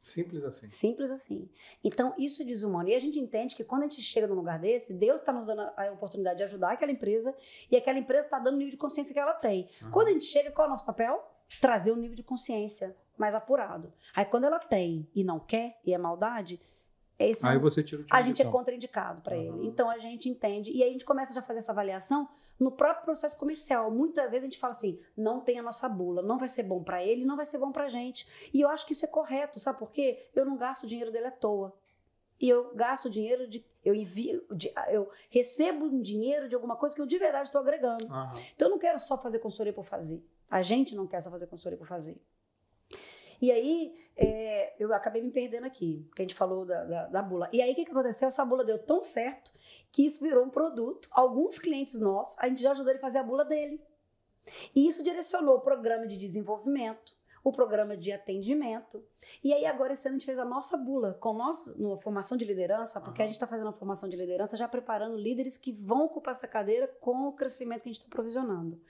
[0.00, 0.66] Simples assim.
[0.70, 1.50] Simples assim.
[1.82, 2.88] Então, isso é desumano.
[2.88, 5.44] E a gente entende que quando a gente chega num lugar desse, Deus está nos
[5.44, 7.36] dando a oportunidade de ajudar aquela empresa
[7.70, 9.68] e aquela empresa está dando o nível de consciência que ela tem.
[9.82, 9.90] Aham.
[9.90, 11.22] Quando a gente chega, qual é o nosso papel?
[11.60, 13.92] Trazer um nível de consciência mais apurado.
[14.16, 16.58] Aí, quando ela tem e não quer, e é maldade,
[17.18, 19.42] é Aí um- você tira o time a gente é contraindicado para Aham.
[19.58, 19.66] ele.
[19.68, 20.70] Então a gente entende.
[20.72, 23.90] E aí a gente começa já a fazer essa avaliação no próprio processo comercial.
[23.90, 26.82] Muitas vezes a gente fala assim: não tem a nossa bula, não vai ser bom
[26.82, 28.26] para ele, não vai ser bom para gente.
[28.52, 30.26] E eu acho que isso é correto, sabe por quê?
[30.34, 31.72] Eu não gasto o dinheiro dele à toa.
[32.40, 33.64] E eu gasto dinheiro de.
[33.84, 34.42] Eu envio.
[34.50, 38.06] de- eu recebo um dinheiro de alguma coisa que eu de verdade estou agregando.
[38.06, 38.32] Aham.
[38.56, 40.20] Então eu não quero só fazer consultoria por fazer.
[40.50, 42.16] A gente não quer só fazer consultoria por fazer.
[43.40, 47.22] E aí, é, eu acabei me perdendo aqui, porque a gente falou da, da, da
[47.22, 47.48] bula.
[47.52, 48.28] E aí, o que, que aconteceu?
[48.28, 49.52] Essa bula deu tão certo
[49.90, 51.08] que isso virou um produto.
[51.12, 53.80] Alguns clientes nossos, a gente já ajudou ele a fazer a bula dele.
[54.74, 59.04] E isso direcionou o programa de desenvolvimento, o programa de atendimento.
[59.42, 62.36] E aí, agora, esse ano, a gente fez a nossa bula, com nosso, numa formação
[62.36, 63.28] de liderança, porque a Aham.
[63.28, 66.86] gente está fazendo uma formação de liderança já preparando líderes que vão ocupar essa cadeira
[67.00, 68.80] com o crescimento que a gente está provisionando.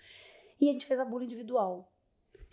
[0.61, 1.91] E a gente fez a bula individual.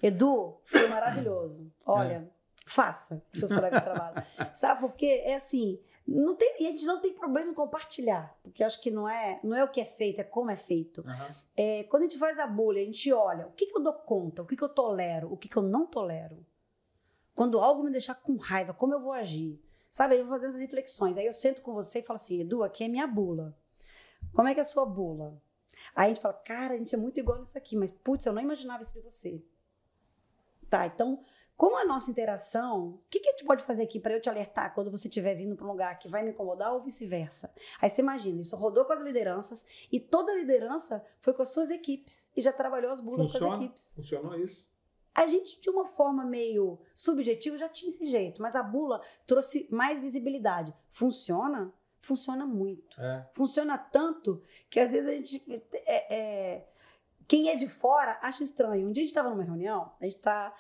[0.02, 1.72] Edu, foi maravilhoso.
[1.86, 2.30] Olha,
[2.66, 4.26] faça com seus colegas de trabalho.
[4.56, 5.22] Sabe por quê?
[5.26, 8.90] É assim, não tem, e a gente não tem problema em compartilhar, porque acho que
[8.90, 11.02] não é, não é o que é feito, é como é feito.
[11.08, 11.36] Aham.
[11.56, 13.94] É, quando a gente faz a bolha, a gente olha o que, que eu dou
[13.94, 16.46] conta, o que, que eu tolero, o que, que eu não tolero.
[17.36, 19.60] Quando algo me deixar com raiva, como eu vou agir?
[19.90, 21.18] Sabe, eu vou fazer essas reflexões.
[21.18, 23.56] Aí eu sento com você e falo assim, Edu, aqui é minha bula.
[24.34, 25.42] Como é que é a sua bula?
[25.96, 28.34] Aí a gente fala, cara, a gente é muito igual nisso aqui, mas putz, eu
[28.34, 29.44] não imaginava isso de você.
[30.72, 31.20] Tá, então,
[31.58, 34.30] como a nossa interação, o que, que a gente pode fazer aqui para eu te
[34.30, 37.54] alertar quando você estiver vindo para um lugar que vai me incomodar ou vice-versa?
[37.82, 41.50] Aí você imagina, isso rodou com as lideranças e toda a liderança foi com as
[41.50, 43.64] suas equipes e já trabalhou as bulas com as Funciona?
[43.66, 43.92] equipes.
[43.94, 44.66] Funcionou isso?
[45.14, 49.68] A gente, de uma forma meio subjetiva, já tinha esse jeito, mas a bula trouxe
[49.70, 50.74] mais visibilidade.
[50.90, 51.74] Funciona?
[52.00, 53.00] Funciona muito.
[53.00, 53.26] É.
[53.34, 55.64] Funciona tanto que às vezes a gente.
[55.86, 56.68] é, é,
[57.28, 58.88] quem é de fora acha estranho.
[58.88, 60.54] Um dia a gente estava numa reunião, a gente está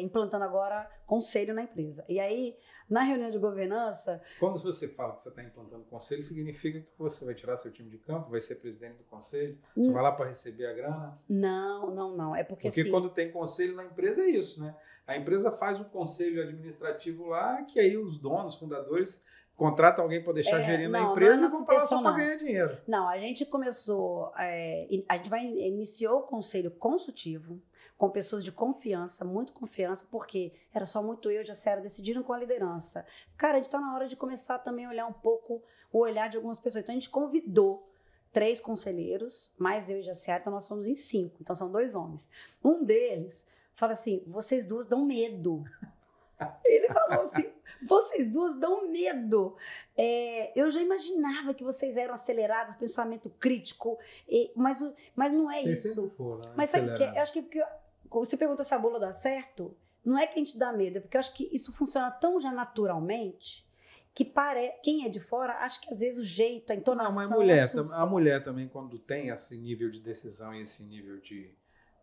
[0.00, 2.04] implantando agora conselho na empresa.
[2.08, 2.56] E aí,
[2.88, 7.24] na reunião de governança, Quando você fala que você está implantando conselho, significa que você
[7.24, 9.92] vai tirar seu time de campo, vai ser presidente do conselho, você Hum.
[9.92, 11.18] vai lá para receber a grana.
[11.28, 12.36] não, não, não.
[12.36, 12.90] É porque, Porque assim.
[12.90, 14.74] quando tem conselho na empresa é isso, né?
[15.06, 19.24] A empresa faz um conselho administrativo lá, que aí os donos, fundadores,
[19.58, 22.10] contratam alguém para deixar É, gerindo não, a não empresa é e lá só para
[22.10, 22.16] não.
[22.16, 22.78] ganhar dinheiro.
[22.86, 27.60] Não, a gente começou, é, a gente vai iniciou o conselho consultivo
[27.98, 32.22] com pessoas de confiança, muito confiança, porque era só muito eu e a Jacera decidiram
[32.22, 33.04] com a liderança.
[33.36, 35.60] Cara, a gente está na hora de começar também a olhar um pouco
[35.92, 36.84] o olhar de algumas pessoas.
[36.84, 37.90] Então a gente convidou
[38.32, 41.38] três conselheiros, mais eu e a Jacera, então nós somos em cinco.
[41.40, 42.28] Então são dois homens.
[42.62, 43.44] Um deles
[43.74, 45.64] fala assim: vocês duas dão medo.
[46.64, 47.50] Ele falou assim:
[47.86, 49.56] vocês duas dão medo.
[49.96, 54.78] É, eu já imaginava que vocês eram aceleradas, pensamento crítico, e- mas,
[55.14, 56.08] mas não é Vocês isso.
[56.16, 56.52] foram, né?
[56.56, 57.02] Mas sabe o que?
[57.02, 57.62] Eu acho que porque
[58.10, 61.00] você perguntou se a bula dá certo, não é que a gente dá medo, é
[61.00, 63.66] porque eu acho que isso funciona tão já naturalmente
[64.14, 64.72] que pare...
[64.82, 67.14] quem é de fora acha que às vezes o jeito, a Não, entonação.
[67.14, 67.94] mas mulher, assusta.
[67.96, 71.50] tam- a mulher também, quando tem esse nível de decisão e esse nível de,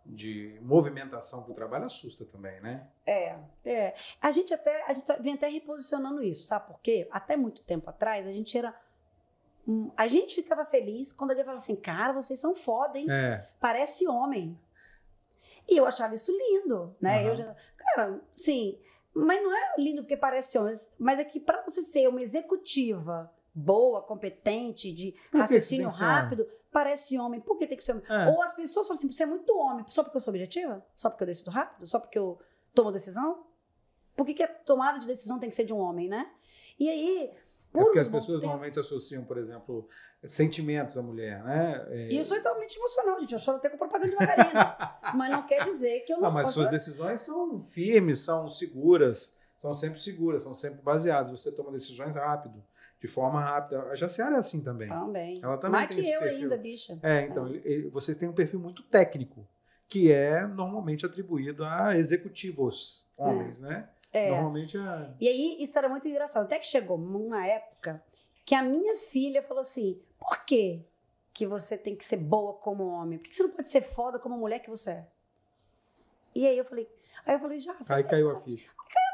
[0.06, 2.88] de movimentação para o trabalho, assusta também, né?
[3.06, 3.96] É, é.
[4.22, 7.08] A gente até a gente vem até reposicionando isso, sabe por quê?
[7.12, 8.76] Até muito tempo atrás a gente era
[9.68, 13.08] hum, a gente ficava feliz quando alguém falava assim, cara, vocês são foda, hein?
[13.10, 13.48] É.
[13.60, 14.58] Parece homem.
[15.68, 17.20] E eu achava isso lindo, né?
[17.20, 17.28] Aham.
[17.28, 18.78] Eu já, cara, sim,
[19.14, 23.34] mas não é lindo porque parece homem, mas é que para você ser uma executiva
[23.56, 27.40] boa, competente, de raciocínio rápido, parece homem.
[27.40, 28.04] Por que tem que ser homem?
[28.10, 28.28] É.
[28.28, 30.86] Ou as pessoas falam assim, você é muito homem, só porque eu sou objetiva?
[30.94, 31.88] Só porque eu decido rápido?
[31.88, 32.38] Só porque eu
[32.74, 33.46] tomo decisão?
[34.14, 36.30] Por que, que a tomada de decisão tem que ser de um homem, né?
[36.78, 37.32] E aí.
[37.74, 39.88] É porque as pessoas tempo, normalmente associam, por exemplo,
[40.26, 41.86] sentimentos da mulher, né?
[41.92, 42.12] É...
[42.12, 43.32] E eu sou totalmente emocional, gente.
[43.32, 44.78] Eu choro até com propaganda de margarina.
[45.16, 46.24] mas não quer dizer que eu não.
[46.24, 46.56] Não, mas posso...
[46.56, 51.32] suas decisões são firmes, são seguras, são sempre seguras, são sempre baseadas.
[51.32, 52.62] Você toma decisões rápido
[53.00, 53.84] de forma rápida.
[53.84, 54.90] A Jaciara é assim também.
[54.90, 55.40] Também.
[55.44, 56.44] Ela também Mais tem que esse eu perfil.
[56.44, 57.00] ainda, bicha.
[57.04, 57.50] É, então, é.
[57.50, 59.48] Ele, ele, vocês têm um perfil muito técnico,
[59.88, 63.68] que é normalmente atribuído a executivos homens, é.
[63.68, 63.90] né?
[64.12, 64.30] É.
[64.30, 65.14] Normalmente é.
[65.20, 66.44] E aí, isso era muito engraçado.
[66.44, 68.02] Até que chegou uma época
[68.46, 70.82] que a minha filha falou assim: por que,
[71.34, 73.20] que você tem que ser boa como homem?
[73.20, 75.08] Por que você não pode ser foda como mulher que você é?
[76.34, 76.88] E aí eu falei,
[77.26, 77.76] aí eu falei, já.
[77.90, 78.70] Aí caiu a ficha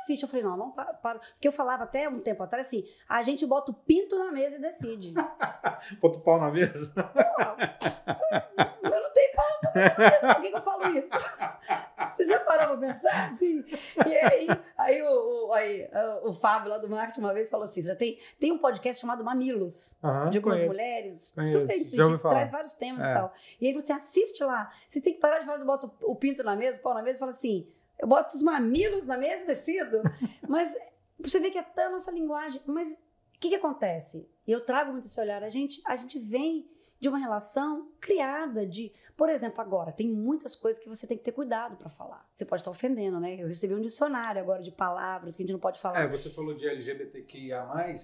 [0.05, 0.25] ficha.
[0.25, 1.19] Eu falei, não, não para, para.
[1.19, 4.57] Porque eu falava até um tempo atrás assim: a gente bota o pinto na mesa
[4.57, 5.13] e decide.
[6.01, 6.93] bota o pau na mesa?
[6.93, 11.11] Pô, eu não tenho pau na mesa, por que, que eu falo isso?
[12.15, 13.31] Você já parou pra pensar?
[13.31, 13.63] Assim?
[14.05, 15.89] E aí, aí, o, o, aí
[16.23, 19.23] o Fábio lá do marketing uma vez falou assim: já tem, tem um podcast chamado
[19.23, 21.31] Mamilos, uhum, de algumas conheço, mulheres.
[21.31, 23.11] Conheço, super traz vários temas é.
[23.11, 23.33] e tal.
[23.59, 24.71] E aí você assiste lá.
[24.87, 27.01] Você tem que parar de falar de bota o pinto na mesa, o pau na
[27.01, 27.67] mesa e fala assim
[28.01, 30.01] eu boto os mamilos na mesa e decido.
[30.49, 30.75] Mas
[31.19, 32.61] você vê que é tão a nossa linguagem.
[32.65, 34.27] Mas o que, que acontece?
[34.47, 35.43] E eu trago muito esse olhar.
[35.43, 36.67] A gente, a gente vem
[36.99, 38.91] de uma relação criada de.
[39.15, 42.27] Por exemplo, agora, tem muitas coisas que você tem que ter cuidado para falar.
[42.35, 43.39] Você pode estar ofendendo, né?
[43.39, 46.01] Eu recebi um dicionário agora de palavras que a gente não pode falar.
[46.01, 47.63] É, você falou de LGBTQIA,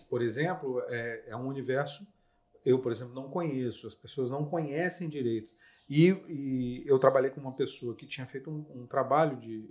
[0.10, 2.08] por exemplo, é, é um universo.
[2.64, 5.50] Eu, por exemplo, não conheço, as pessoas não conhecem direito.
[5.90, 9.64] E, e, eu trabalhei com uma pessoa que tinha feito um, um trabalho de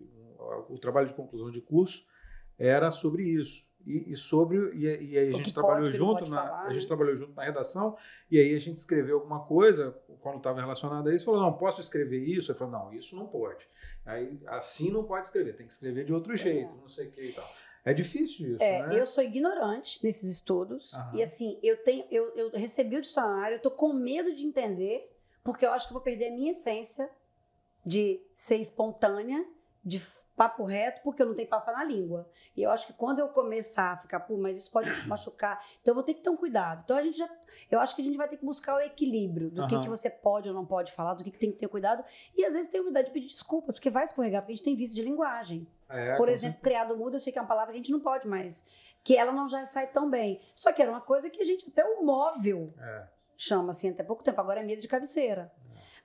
[0.68, 2.06] o trabalho de conclusão de curso
[2.58, 6.62] era sobre isso e, e sobre e, e, aí a gente trabalhou junto na falar,
[6.62, 6.88] a gente né?
[6.88, 7.96] trabalhou junto na redação
[8.30, 11.80] e aí a gente escreveu alguma coisa quando estava relacionado a isso falou não posso
[11.80, 13.66] escrever isso eu falei não isso não pode
[14.04, 16.36] aí assim não pode escrever tem que escrever de outro é.
[16.36, 17.48] jeito não sei o que e tal
[17.84, 19.00] é difícil isso, é, né?
[19.00, 20.92] Eu sou ignorante nesses estudos.
[20.92, 21.18] Aham.
[21.18, 25.08] E assim, eu tenho, eu, eu recebi o dicionário, eu tô com medo de entender
[25.44, 27.08] porque eu acho que eu vou perder a minha essência
[27.84, 29.46] de ser espontânea,
[29.84, 30.02] de
[30.36, 32.28] papo reto, porque eu não tenho papo na língua.
[32.56, 35.92] E eu acho que quando eu começar a ficar, pô, mas isso pode machucar, então
[35.92, 36.82] eu vou ter que ter um cuidado.
[36.84, 37.28] Então a gente já,
[37.70, 39.68] eu acho que a gente vai ter que buscar o equilíbrio do uhum.
[39.68, 42.04] que, que você pode ou não pode falar, do que, que tem que ter cuidado.
[42.36, 44.76] E às vezes tem humildade de pedir desculpas, porque vai escorregar, porque a gente tem
[44.76, 45.66] vício de linguagem.
[45.88, 48.00] É, Por exemplo, criado mudo, eu sei que é uma palavra que a gente não
[48.00, 48.64] pode mais,
[49.02, 50.40] que ela não já sai tão bem.
[50.54, 54.02] Só que era uma coisa que a gente, até o móvel, é chama assim até
[54.02, 55.52] pouco tempo, agora é mesa de cabeceira.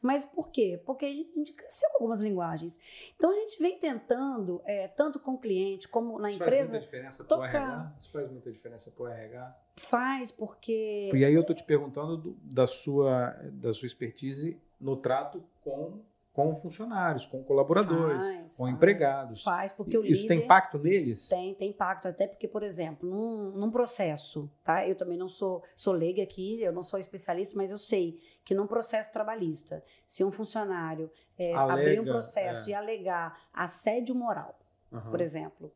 [0.01, 0.81] Mas por quê?
[0.85, 2.79] Porque a gente cresceu com algumas linguagens.
[3.15, 6.71] Então a gente vem tentando, é, tanto com o cliente como na Isso empresa.
[6.71, 7.95] Faz muita diferença para o RH?
[7.99, 9.57] Isso faz muita diferença para o RH?
[9.77, 11.11] Faz, porque.
[11.13, 16.01] E aí eu estou te perguntando do, da, sua, da sua expertise no trato com
[16.33, 19.43] com funcionários, com colaboradores, faz, com faz, empregados.
[19.43, 21.27] Faz, porque o Isso tem impacto neles?
[21.27, 22.07] Tem, tem impacto.
[22.07, 24.87] Até porque, por exemplo, num, num, processo, tá?
[24.87, 28.55] Eu também não sou, sou leiga aqui, eu não sou especialista, mas eu sei que
[28.55, 32.71] num processo trabalhista, se um funcionário é, Alega, abrir um processo é.
[32.71, 34.57] e alegar assédio moral,
[34.89, 35.01] uhum.
[35.01, 35.71] por exemplo,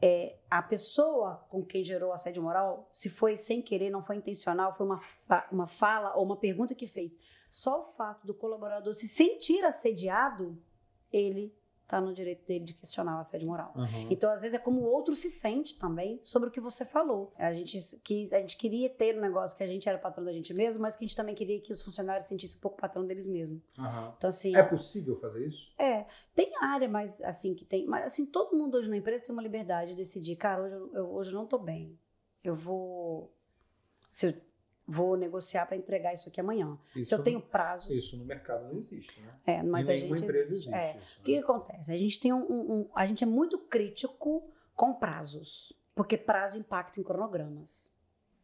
[0.00, 4.74] é, a pessoa com quem gerou assédio moral, se foi sem querer, não foi intencional,
[4.74, 5.00] foi uma,
[5.50, 7.18] uma fala ou uma pergunta que fez
[7.50, 10.56] só o fato do colaborador se sentir assediado,
[11.12, 11.54] ele
[11.90, 13.72] está no direito dele de questionar o assédio moral.
[13.76, 14.06] Uhum.
[14.08, 17.32] Então, às vezes, é como o outro se sente também sobre o que você falou.
[17.36, 20.32] A gente, quis, a gente queria ter um negócio que a gente era patrão da
[20.32, 23.04] gente mesmo, mas que a gente também queria que os funcionários sentissem um pouco patrão
[23.04, 23.60] deles mesmos.
[23.76, 24.12] Uhum.
[24.16, 24.56] Então, assim...
[24.56, 25.72] É possível fazer isso?
[25.78, 26.06] É.
[26.34, 27.86] Tem área, mas assim, que tem...
[27.86, 31.12] Mas, assim, todo mundo hoje na empresa tem uma liberdade de decidir, cara, hoje eu,
[31.12, 31.98] hoje eu não estou bem.
[32.42, 33.34] Eu vou...
[34.08, 34.34] Se eu
[34.90, 36.76] vou negociar para entregar isso aqui amanhã.
[36.96, 37.90] Isso, Se eu tenho prazos.
[37.90, 39.34] Isso no mercado não existe, né?
[39.46, 40.74] É, mas e a gente empresa existe.
[40.74, 40.96] É.
[40.96, 41.38] Isso, o que, né?
[41.38, 41.92] que, acontece?
[41.92, 47.00] A gente tem um, um, a gente é muito crítico com prazos, porque prazo impacta
[47.00, 47.90] em cronogramas.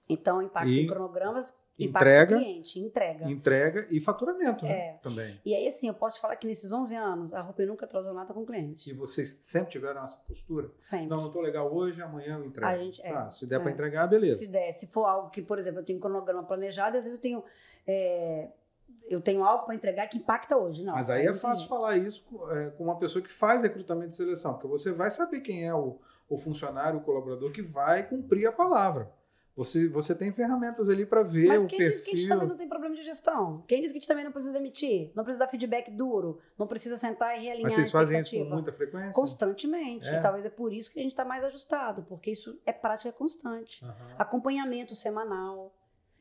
[0.08, 0.84] Então, impacta e...
[0.84, 3.30] em cronogramas entrega, cliente, entrega.
[3.30, 4.70] Entrega e faturamento, né?
[4.70, 4.92] É.
[5.02, 5.40] Também.
[5.44, 8.14] E aí, assim, eu posso te falar que nesses 11 anos, a Rupi nunca atrasou
[8.14, 8.90] nada com o cliente.
[8.90, 10.70] E vocês sempre tiveram essa postura?
[10.80, 11.08] Sempre.
[11.08, 12.66] Não, não estou legal hoje, amanhã eu entrego.
[12.66, 13.58] A gente, é, ah, se der é.
[13.58, 14.36] para entregar, beleza.
[14.36, 17.18] Se der, se for algo que, por exemplo, eu tenho um cronograma planejado, às vezes
[17.18, 17.44] eu tenho...
[17.86, 18.48] É,
[19.08, 20.94] eu tenho algo para entregar que impacta hoje, não.
[20.94, 24.16] Mas aí é fácil falar isso com, é, com uma pessoa que faz recrutamento de
[24.16, 28.46] seleção, porque você vai saber quem é o, o funcionário, o colaborador que vai cumprir
[28.46, 29.10] a palavra.
[29.56, 31.94] Você, você tem ferramentas ali para ver Mas o quem perfil.
[31.94, 33.64] diz que a gente também não tem problema de gestão?
[33.66, 35.10] Quem diz que a gente também não precisa emitir?
[35.14, 36.38] Não precisa dar feedback duro?
[36.58, 39.14] Não precisa sentar e realinhar Mas vocês fazem isso com muita frequência?
[39.14, 40.06] Constantemente.
[40.10, 40.18] É.
[40.18, 43.10] E talvez é por isso que a gente está mais ajustado, porque isso é prática
[43.12, 43.82] constante.
[43.82, 43.90] Uhum.
[44.18, 45.74] Acompanhamento semanal.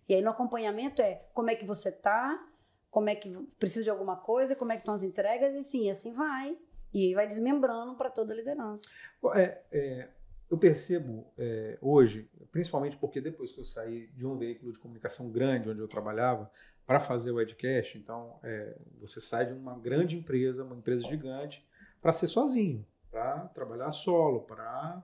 [0.07, 2.41] E aí no acompanhamento é como é que você está,
[2.89, 5.89] como é que precisa de alguma coisa, como é que estão as entregas, e sim,
[5.89, 6.57] assim vai.
[6.93, 8.87] E aí vai desmembrando para toda a liderança.
[9.33, 10.09] É, é
[10.49, 15.31] eu percebo é, hoje, principalmente porque depois que eu saí de um veículo de comunicação
[15.31, 16.49] grande onde eu trabalhava
[16.85, 21.67] para fazer o Edcast, então é, você sai de uma grande empresa, uma empresa gigante,
[21.99, 25.03] para ser sozinho, para trabalhar solo, para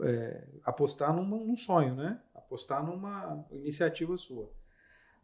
[0.00, 2.20] é, apostar num, sonho, né?
[2.34, 4.50] Apostar numa iniciativa sua.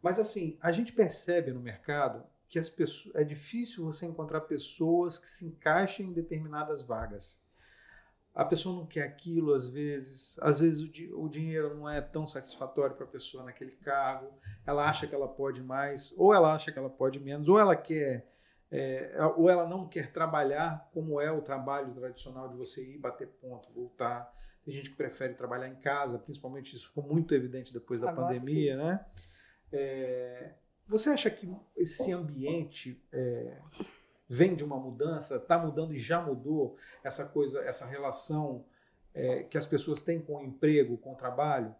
[0.01, 5.17] Mas assim, a gente percebe no mercado que as pessoas, é difícil você encontrar pessoas
[5.17, 7.41] que se encaixem em determinadas vagas.
[8.35, 12.01] A pessoa não quer aquilo às vezes, às vezes o, di o dinheiro não é
[12.01, 14.27] tão satisfatório para a pessoa naquele cargo,
[14.65, 17.77] ela acha que ela pode mais, ou ela acha que ela pode menos, ou ela
[17.77, 18.29] quer,
[18.69, 23.27] é, ou ela não quer trabalhar como é o trabalho tradicional de você ir bater
[23.27, 24.33] ponto, voltar.
[24.65, 28.33] Tem gente que prefere trabalhar em casa, principalmente isso ficou muito evidente depois da Agora
[28.33, 28.83] pandemia, sim.
[28.83, 29.05] né?
[29.71, 30.55] É,
[30.87, 33.59] você acha que esse ambiente é,
[34.27, 38.65] vem de uma mudança, está mudando e já mudou essa coisa, essa relação
[39.13, 41.73] é, que as pessoas têm com o emprego, com o trabalho?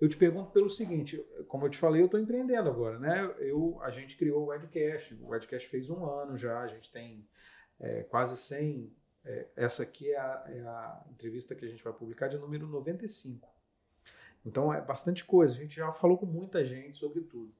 [0.00, 3.34] Eu te pergunto pelo seguinte, como eu te falei, eu estou empreendendo agora, né?
[3.38, 7.28] Eu, a gente criou o Webcast, o Webcast fez um ano já, a gente tem
[7.78, 8.90] é, quase 100.
[9.22, 12.66] É, essa aqui é a, é a entrevista que a gente vai publicar de número
[12.66, 13.46] 95.
[14.44, 17.52] Então é bastante coisa, a gente já falou com muita gente sobre tudo.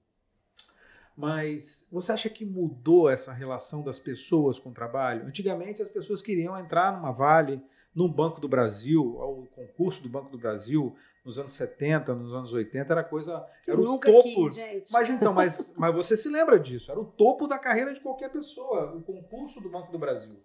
[1.16, 5.27] Mas você acha que mudou essa relação das pessoas com o trabalho?
[5.27, 7.62] Antigamente as pessoas queriam entrar numa Vale,
[7.94, 10.94] no Banco do Brasil, o concurso do Banco do Brasil,
[11.25, 13.44] nos anos 70, nos anos 80, era coisa.
[13.66, 14.23] Era Eu o topo.
[14.23, 14.90] Quis.
[14.90, 16.90] Mas então, mas, mas você se lembra disso?
[16.90, 20.37] Era o topo da carreira de qualquer pessoa, o concurso do Banco do Brasil.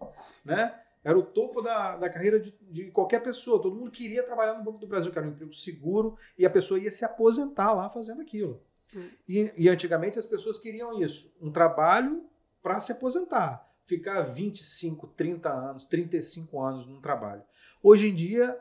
[0.44, 0.78] Né?
[1.04, 3.62] Era o topo da, da carreira de, de qualquer pessoa.
[3.62, 6.50] Todo mundo queria trabalhar no Banco do Brasil, que era um emprego seguro, e a
[6.50, 8.60] pessoa ia se aposentar lá fazendo aquilo.
[8.94, 9.10] Hum.
[9.28, 12.24] E, e antigamente as pessoas queriam isso, um trabalho
[12.62, 17.44] para se aposentar, ficar 25, 30 anos, 35 anos num trabalho.
[17.82, 18.60] Hoje em dia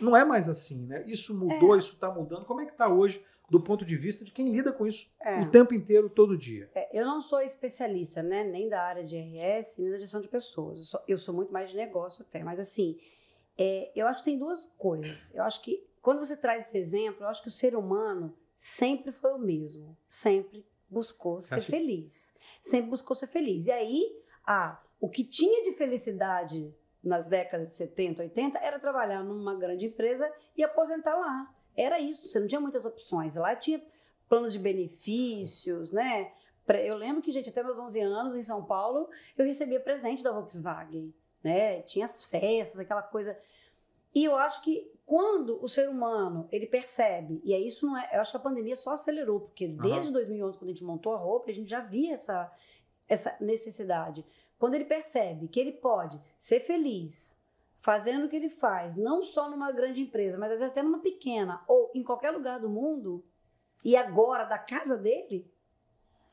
[0.00, 1.04] não é mais assim, né?
[1.06, 1.78] Isso mudou, é.
[1.78, 2.44] isso está mudando.
[2.44, 5.40] Como é que está hoje do ponto de vista de quem lida com isso é.
[5.40, 6.70] o tempo inteiro, todo dia?
[6.74, 8.44] É, eu não sou especialista, né?
[8.44, 10.78] Nem da área de RS, nem da gestão de pessoas.
[10.78, 12.42] Eu sou, eu sou muito mais de negócio até.
[12.42, 12.98] Mas assim,
[13.58, 15.34] é, eu acho que tem duas coisas.
[15.34, 19.10] Eu acho que quando você traz esse exemplo, eu acho que o ser humano sempre
[19.10, 19.96] foi o mesmo.
[20.06, 21.70] Sempre buscou ser Acho...
[21.70, 22.34] feliz.
[22.62, 23.66] Sempre buscou ser feliz.
[23.66, 29.24] E aí, ah, o que tinha de felicidade nas décadas de 70, 80 era trabalhar
[29.24, 31.52] numa grande empresa e aposentar lá.
[31.74, 33.36] Era isso, você não tinha muitas opções.
[33.36, 33.82] Lá tinha
[34.28, 36.30] planos de benefícios, né?
[36.84, 40.32] Eu lembro que, gente, até meus 11 anos em São Paulo, eu recebia presente da
[40.32, 41.80] Volkswagen, né?
[41.82, 43.36] Tinha as festas, aquela coisa.
[44.14, 48.08] E eu acho que quando o ser humano ele percebe, e é isso não é,
[48.12, 50.12] eu acho que a pandemia só acelerou, porque desde uhum.
[50.12, 52.48] 2011 quando a gente montou a roupa, a gente já via essa
[53.08, 54.24] essa necessidade.
[54.56, 57.36] Quando ele percebe que ele pode ser feliz
[57.78, 61.00] fazendo o que ele faz, não só numa grande empresa, mas às vezes até numa
[61.00, 63.24] pequena ou em qualquer lugar do mundo,
[63.84, 65.52] e agora da casa dele,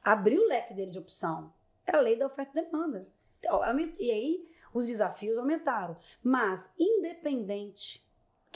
[0.04, 1.52] abriu o leque dele de opção.
[1.84, 3.08] É a lei da oferta e demanda.
[3.40, 3.60] Então,
[4.00, 5.98] e aí os desafios aumentaram.
[6.22, 8.07] Mas, independente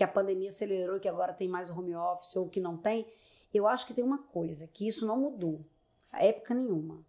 [0.02, 3.06] que a pandemia acelerou, que agora tem mais home office ou que não tem,
[3.54, 5.64] eu acho que tem uma coisa, que isso não mudou,
[6.12, 7.06] a época nenhuma.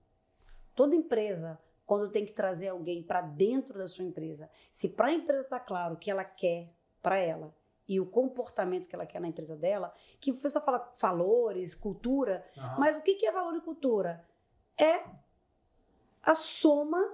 [0.74, 5.12] Toda empresa, quando tem que trazer alguém para dentro da sua empresa, se para a
[5.14, 6.68] empresa está claro o que ela quer
[7.02, 7.56] para ela
[7.88, 12.46] e o comportamento que ela quer na empresa dela, que o pessoal fala valores, cultura,
[12.54, 12.78] uhum.
[12.78, 14.22] mas o que é valor e cultura?
[14.78, 15.02] É
[16.22, 17.10] a soma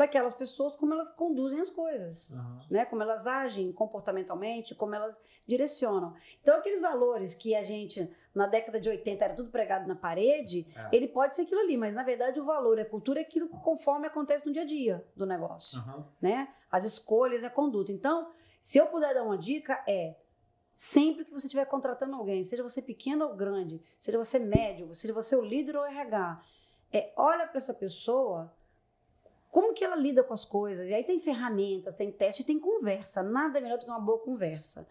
[0.00, 2.60] daquelas pessoas como elas conduzem as coisas, uhum.
[2.70, 2.86] né?
[2.86, 6.14] Como elas agem comportamentalmente, como elas direcionam.
[6.40, 10.66] Então aqueles valores que a gente na década de 80 era tudo pregado na parede,
[10.74, 10.96] é.
[10.96, 14.06] ele pode ser aquilo ali, mas na verdade o valor, a cultura é aquilo conforme
[14.06, 16.04] acontece no dia a dia do negócio, uhum.
[16.20, 16.48] né?
[16.70, 17.92] As escolhas, a conduta.
[17.92, 18.30] Então,
[18.62, 20.16] se eu puder dar uma dica é
[20.72, 25.12] Sempre que você estiver contratando alguém, seja você pequeno ou grande, seja você médio, seja
[25.12, 26.42] você o líder ou RH,
[26.90, 28.50] é, olha para essa pessoa
[29.50, 30.88] como que ela lida com as coisas?
[30.88, 33.22] E aí tem ferramentas, tem teste, tem conversa.
[33.22, 34.86] Nada melhor do que uma boa conversa.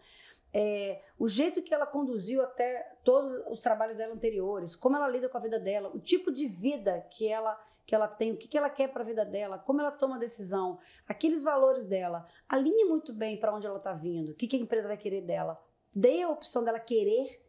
[0.52, 5.28] É, o jeito que ela conduziu até todos os trabalhos dela anteriores, como ela lida
[5.28, 8.46] com a vida dela, o tipo de vida que ela que ela tem, o que,
[8.46, 10.78] que ela quer para a vida dela, como ela toma decisão,
[11.08, 14.60] aqueles valores dela, alinhe muito bem para onde ela está vindo, o que, que a
[14.60, 15.60] empresa vai querer dela,
[15.92, 17.44] dê a opção dela querer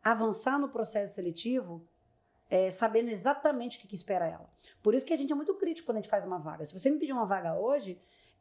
[0.00, 1.84] avançar no processo seletivo
[2.50, 4.50] é, sabendo exatamente o que, que espera ela.
[4.82, 6.64] Por isso que a gente é muito crítico quando a gente faz uma vaga.
[6.64, 8.00] Se você me pedir uma vaga hoje,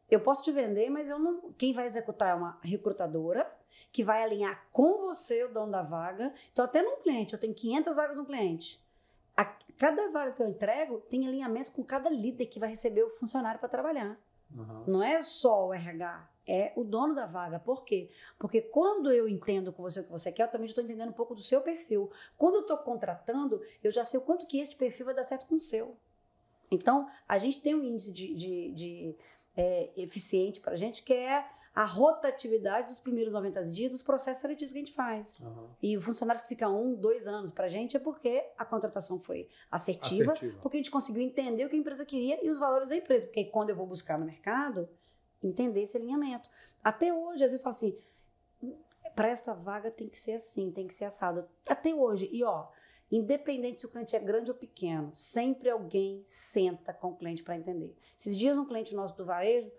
[0.09, 1.51] eu posso te vender, mas eu não.
[1.53, 3.49] Quem vai executar é uma recrutadora
[3.91, 6.33] que vai alinhar com você o dono da vaga.
[6.51, 8.83] Então, até num cliente, eu tenho 500 vagas no cliente.
[9.37, 13.09] A, cada vaga que eu entrego tem alinhamento com cada líder que vai receber o
[13.11, 14.17] funcionário para trabalhar.
[14.55, 14.83] Uhum.
[14.87, 17.59] Não é só o RH, é o dono da vaga.
[17.59, 18.09] Por quê?
[18.37, 21.13] Porque quando eu entendo com você o que você quer, eu também estou entendendo um
[21.13, 22.11] pouco do seu perfil.
[22.37, 25.45] Quando eu estou contratando, eu já sei o quanto que este perfil vai dar certo
[25.45, 25.95] com o seu.
[26.71, 29.15] Então, a gente tem um índice de, de, de
[29.55, 34.41] é, eficiente para a gente que é a rotatividade dos primeiros 90 dias dos processos
[34.41, 35.39] seletivos que a gente faz.
[35.39, 35.67] Uhum.
[35.81, 39.19] E o funcionário que fica um, dois anos para a gente é porque a contratação
[39.19, 40.59] foi assertiva, Assertiva.
[40.61, 43.27] porque a gente conseguiu entender o que a empresa queria e os valores da empresa.
[43.27, 44.89] Porque quando eu vou buscar no mercado,
[45.43, 46.49] entender esse alinhamento.
[46.83, 47.97] Até hoje, às vezes, fala assim,
[49.15, 51.47] para esta vaga tem que ser assim, tem que ser assado.
[51.67, 52.29] Até hoje.
[52.31, 52.67] E ó,
[53.11, 57.57] independente se o cliente é grande ou pequeno, sempre alguém senta com o cliente para
[57.57, 57.95] entender.
[58.17, 59.71] Esses dias um cliente nosso do varejo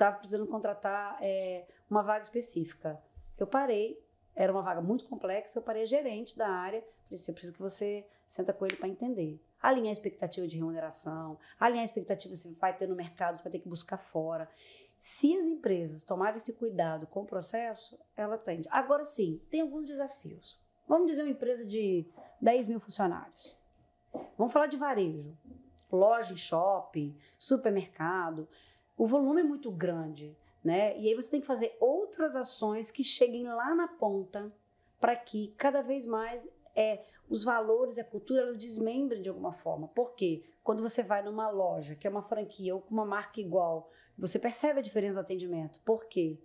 [0.00, 3.00] estava precisando contratar é, uma vaga específica.
[3.38, 4.02] Eu parei,
[4.34, 8.06] era uma vaga muito complexa, eu parei gerente da área, disse, eu preciso que você
[8.26, 9.38] senta com ele para entender.
[9.60, 13.52] Alinhar a expectativa de remuneração, alinhar a expectativa se vai ter no mercado, se vai
[13.52, 14.48] ter que buscar fora.
[14.96, 18.68] Se as empresas tomarem esse cuidado com o processo, ela atende.
[18.70, 20.58] Agora sim, tem alguns desafios.
[20.88, 22.06] Vamos dizer uma empresa de
[22.40, 23.56] 10 mil funcionários.
[24.36, 25.36] Vamos falar de varejo.
[25.92, 28.48] Loja, shopping, supermercado.
[29.00, 30.94] O volume é muito grande, né?
[30.98, 34.52] E aí você tem que fazer outras ações que cheguem lá na ponta
[35.00, 36.46] para que cada vez mais
[36.76, 39.88] é, os valores e a cultura elas desmembrem de alguma forma.
[39.88, 40.44] Por quê?
[40.62, 44.38] Quando você vai numa loja, que é uma franquia ou com uma marca igual, você
[44.38, 45.80] percebe a diferença do atendimento.
[45.80, 46.38] Por quê?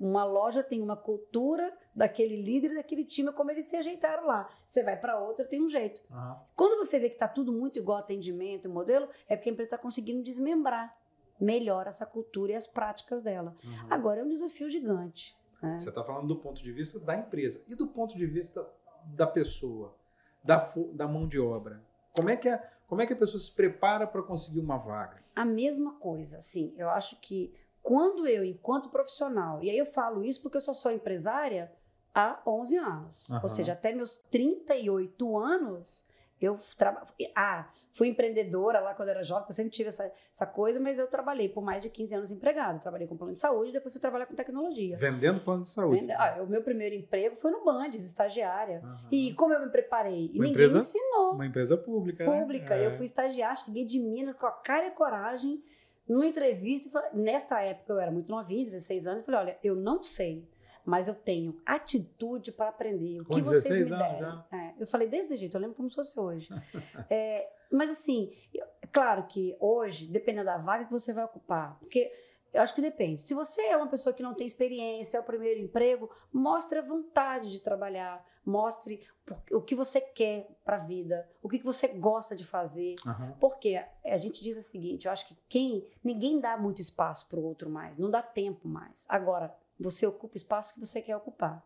[0.00, 4.50] Uma loja tem uma cultura daquele líder, daquele time, como eles se ajeitaram lá.
[4.66, 6.02] Você vai para outra, tem um jeito.
[6.10, 6.34] Uhum.
[6.56, 9.78] Quando você vê que está tudo muito igual atendimento, modelo, é porque a empresa está
[9.78, 10.92] conseguindo desmembrar
[11.40, 13.54] melhor essa cultura e as práticas dela.
[13.64, 13.86] Uhum.
[13.90, 15.36] Agora é um desafio gigante.
[15.62, 15.78] né?
[15.78, 18.66] Você está falando do ponto de vista da empresa e do ponto de vista
[19.04, 19.94] da pessoa,
[20.42, 21.82] da, da mão de obra.
[22.14, 25.22] Como é que a, como é que a pessoa se prepara para conseguir uma vaga?
[25.36, 30.24] A mesma coisa, assim, eu acho que quando eu, enquanto profissional, e aí eu falo
[30.24, 31.72] isso porque eu só sou empresária
[32.14, 33.40] há 11 anos, Aham.
[33.42, 36.04] ou seja, até meus 38 anos,
[36.40, 37.06] eu trabalho.
[37.36, 40.78] Ah, fui empreendedora lá quando eu era jovem, porque eu sempre tive essa, essa coisa,
[40.78, 42.78] mas eu trabalhei por mais de 15 anos empregada.
[42.78, 44.96] Trabalhei com plano de saúde, depois fui trabalhar com tecnologia.
[44.96, 46.00] Vendendo plano de saúde.
[46.00, 48.80] Vende- Ah, o meu primeiro emprego foi no Bandes, estagiária.
[48.84, 49.08] Aham.
[49.10, 50.26] E como eu me preparei?
[50.26, 51.32] E Uma ninguém empresa me ensinou.
[51.32, 52.24] Uma empresa pública.
[52.26, 52.40] né?
[52.40, 52.74] Pública.
[52.74, 52.86] É.
[52.86, 55.62] Eu fui estagiar, cheguei de Minas com a cara e coragem,
[56.08, 56.88] numa entrevista.
[56.88, 59.20] e falei- Nesta época eu era muito novinha, 16 anos.
[59.22, 60.46] Eu falei: olha, eu não sei,
[60.84, 63.20] mas eu tenho atitude para aprender.
[63.20, 64.44] O que vocês 16 me já?
[64.52, 66.48] É, eu falei desse jeito, eu lembro como se fosse hoje.
[67.10, 72.10] É, mas assim, eu- claro que hoje, dependendo da vaga que você vai ocupar, porque
[72.52, 73.20] eu acho que depende.
[73.22, 76.82] Se você é uma pessoa que não tem experiência, é o primeiro emprego, mostre a
[76.82, 79.06] vontade de trabalhar, mostre
[79.52, 82.94] o que você quer para a vida, o que você gosta de fazer.
[83.06, 83.36] Aham.
[83.38, 87.38] Porque a gente diz o seguinte, eu acho que quem ninguém dá muito espaço para
[87.38, 89.04] o outro mais, não dá tempo mais.
[89.06, 91.64] Agora, você ocupa o espaço que você quer ocupar.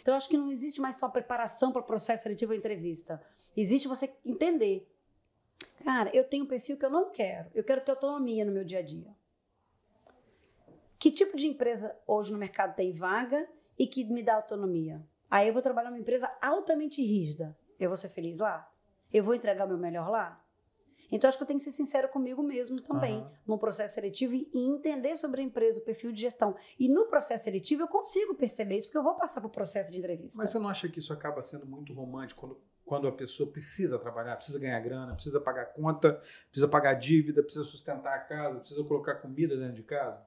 [0.00, 3.22] Então, acho que não existe mais só preparação para o processo seletivo ou entrevista.
[3.56, 4.88] Existe você entender.
[5.84, 7.50] Cara, eu tenho um perfil que eu não quero.
[7.54, 9.16] Eu quero ter autonomia no meu dia a dia.
[10.98, 15.00] Que tipo de empresa hoje no mercado tem vaga e que me dá autonomia?
[15.30, 17.56] Aí eu vou trabalhar numa empresa altamente rígida.
[17.78, 18.68] Eu vou ser feliz lá?
[19.12, 20.42] Eu vou entregar o meu melhor lá?
[21.10, 23.32] Então, acho que eu tenho que ser sincero comigo mesmo também, Aham.
[23.46, 26.54] no processo seletivo e entender sobre a empresa, o perfil de gestão.
[26.78, 29.90] E no processo seletivo, eu consigo perceber isso, porque eu vou passar para o processo
[29.90, 30.38] de entrevista.
[30.38, 33.98] Mas você não acha que isso acaba sendo muito romântico quando, quando a pessoa precisa
[33.98, 38.84] trabalhar, precisa ganhar grana, precisa pagar conta, precisa pagar dívida, precisa sustentar a casa, precisa
[38.84, 40.26] colocar comida dentro de casa?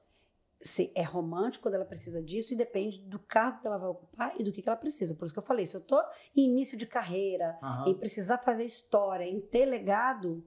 [0.64, 4.34] se é romântico quando ela precisa disso e depende do cargo que ela vai ocupar
[4.40, 5.16] e do que, que ela precisa.
[5.16, 6.00] Por isso que eu falei, se eu tô
[6.36, 7.90] em início de carreira, Aham.
[7.90, 10.44] em precisar fazer história, em ter legado,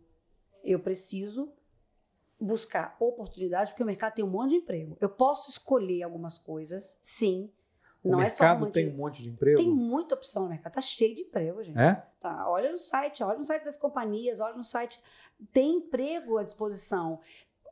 [0.65, 1.53] eu preciso
[2.41, 4.97] buscar oportunidade, porque o mercado tem um monte de emprego.
[5.01, 7.51] Eu posso escolher algumas coisas, sim.
[8.03, 8.73] O Não é só mercado romantismo.
[8.91, 9.57] tem um monte de emprego?
[9.57, 11.79] Tem muita opção no mercado, tá cheio de emprego, gente.
[11.79, 12.03] É?
[12.21, 15.01] Tá, olha no site, olha no site das companhias, olha no site.
[15.53, 17.19] Tem emprego à disposição.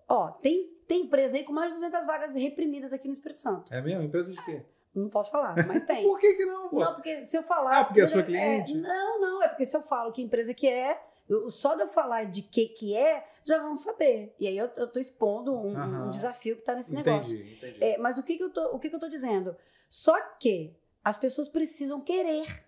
[0.09, 3.73] Ó, tem, tem empresa aí com mais de 200 vagas reprimidas aqui no Espírito Santo.
[3.75, 4.03] É mesmo?
[4.03, 4.63] Empresa de quê?
[4.95, 6.03] Não posso falar, mas tem.
[6.03, 6.81] Por que que não, pô?
[6.81, 7.81] Não, porque se eu falar.
[7.81, 8.75] Ah, porque é sua é- cliente?
[8.75, 10.99] não, não, é porque se eu falo que empresa que é,
[11.33, 14.35] eu- só de eu falar de que que é, já vão saber.
[14.39, 15.77] E aí eu, eu tô expondo um,
[16.07, 17.37] um desafio que tá nesse entendi, negócio.
[17.39, 17.83] entendi.
[17.85, 19.57] É, mas o que, que eu tô, o que, que eu tô dizendo?
[19.91, 20.75] Só que
[21.05, 22.65] as pessoas precisam querer.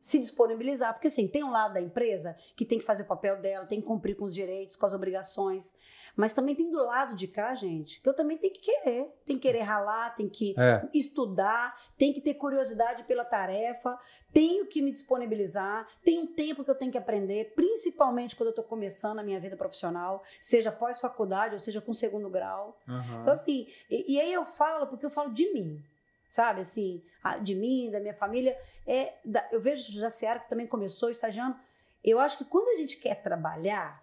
[0.00, 3.36] se disponibilizar, porque assim, tem um lado da empresa que tem que fazer o papel
[3.40, 5.76] dela, tem que cumprir com os direitos, com as obrigações,
[6.16, 9.36] mas também tem do lado de cá, gente, que eu também tenho que querer, tem
[9.36, 10.86] que querer ralar, tem que É.
[10.92, 13.98] estudar, tem que ter curiosidade pela tarefa,
[14.32, 18.52] tenho que me disponibilizar, tem um tempo que eu tenho que aprender, principalmente quando eu
[18.52, 22.78] estou começando a minha vida profissional, seja pós-faculdade ou seja com segundo grau.
[22.88, 23.20] Aham.
[23.20, 25.82] Então, assim, e, e aí eu falo porque eu falo de mim,
[26.28, 26.60] sabe?
[26.62, 27.02] Assim,
[27.42, 28.56] de mim, da minha família.
[28.86, 31.56] É, da- eu vejo o Jaciara, que também começou estagiando.
[32.02, 34.02] Eu acho que quando a gente quer trabalhar,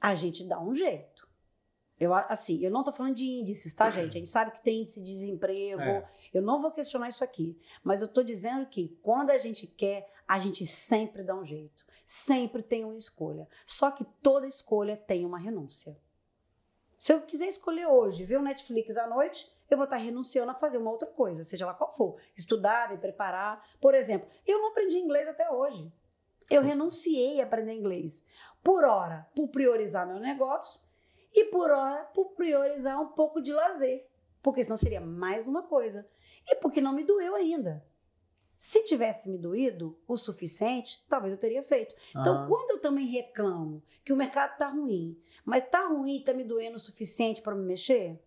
[0.00, 1.08] a gente dá um jeito.
[2.00, 4.16] Eu, assim, eu não tô falando de índices, tá, gente?
[4.16, 5.82] A gente sabe que tem índice de desemprego.
[5.82, 6.10] É.
[6.32, 7.60] Eu não vou questionar isso aqui.
[7.84, 11.84] Mas eu tô dizendo que quando a gente quer, a gente sempre dá um jeito.
[12.06, 13.46] Sempre tem uma escolha.
[13.66, 15.94] Só que toda escolha tem uma renúncia.
[16.98, 20.54] Se eu quiser escolher hoje, ver o Netflix à noite, eu vou estar renunciando a
[20.54, 22.16] fazer uma outra coisa, seja lá qual for.
[22.34, 23.62] Estudar, me preparar.
[23.78, 25.92] Por exemplo, eu não aprendi inglês até hoje.
[26.48, 28.24] Eu renunciei a aprender inglês.
[28.62, 30.89] Por hora, por priorizar meu negócio
[31.32, 34.06] e por hora, por priorizar um pouco de lazer.
[34.42, 36.08] Porque senão seria mais uma coisa.
[36.46, 37.84] E porque não me doeu ainda.
[38.58, 41.94] Se tivesse me doído o suficiente, talvez eu teria feito.
[42.10, 42.48] Então, Aham.
[42.48, 46.44] quando eu também reclamo que o mercado tá ruim, mas tá ruim e tá me
[46.44, 48.22] doendo o suficiente para me mexer,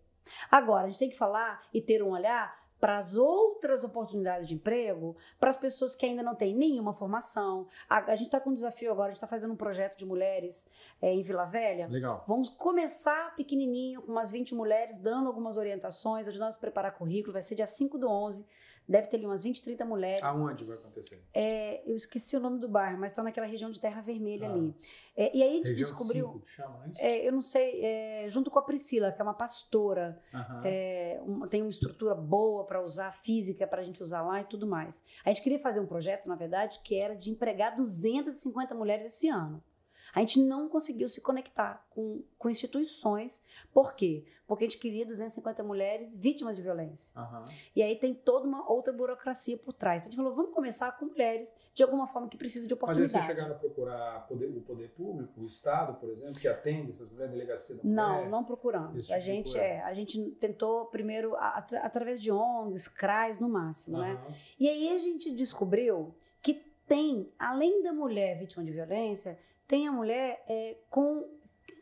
[0.50, 4.52] agora a gente tem que falar e ter um olhar para as outras oportunidades de
[4.52, 7.66] emprego, para as pessoas que ainda não têm nenhuma formação.
[7.88, 10.04] A, a gente está com um desafio agora, a gente está fazendo um projeto de
[10.04, 10.68] mulheres
[11.00, 11.88] eh, em Vila Velha.
[11.88, 12.22] Legal.
[12.28, 17.32] Vamos começar pequenininho, com umas 20 mulheres, dando algumas orientações, ajudando a preparar currículo.
[17.32, 18.44] Vai ser dia 5 do 11.
[18.86, 20.22] Deve ter ali umas 20, 30 mulheres.
[20.22, 21.22] Aonde vai acontecer?
[21.32, 24.52] É, eu esqueci o nome do bairro, mas está naquela região de Terra Vermelha Ah.
[24.52, 24.74] ali.
[25.16, 27.00] É, e aí a gente Região descobriu, 5 que chama, é isso?
[27.00, 30.20] é, eu não sei, é, junto com a Priscila, que é uma pastora,
[30.64, 34.44] é, um- tem uma estrutura boa para usar, física para a gente usar lá e
[34.44, 35.02] tudo mais.
[35.24, 39.28] A gente queria fazer um projeto, na verdade, que era de empregar 250 mulheres esse
[39.28, 39.62] ano.
[40.14, 43.44] A gente não conseguiu se conectar com, com instituições.
[43.72, 44.24] Por quê?
[44.46, 47.12] Porque a gente queria 250 mulheres vítimas de violência.
[47.18, 47.46] Aham.
[47.74, 50.02] E aí tem toda uma outra burocracia por trás.
[50.02, 52.82] Então a gente falou, vamos começar com mulheres, de alguma forma que precisam de Mas
[52.82, 53.12] aí oportunidade.
[53.12, 57.10] vocês chegaram a procurar poder- o poder público, o Estado, por exemplo, que atende essas
[57.10, 58.28] mulheres, delegacia da Não, mulher?
[58.30, 58.96] não procuramos.
[58.98, 63.48] Esse A tipo gente, é, a gente tentou primeiro at- através de ONGs, CRAs no
[63.48, 64.12] máximo, né?
[64.12, 64.34] Aham.
[64.60, 66.54] E aí a gente descobriu que
[66.86, 71.26] tem, além da mulher vítima de violência, tem a mulher é, com,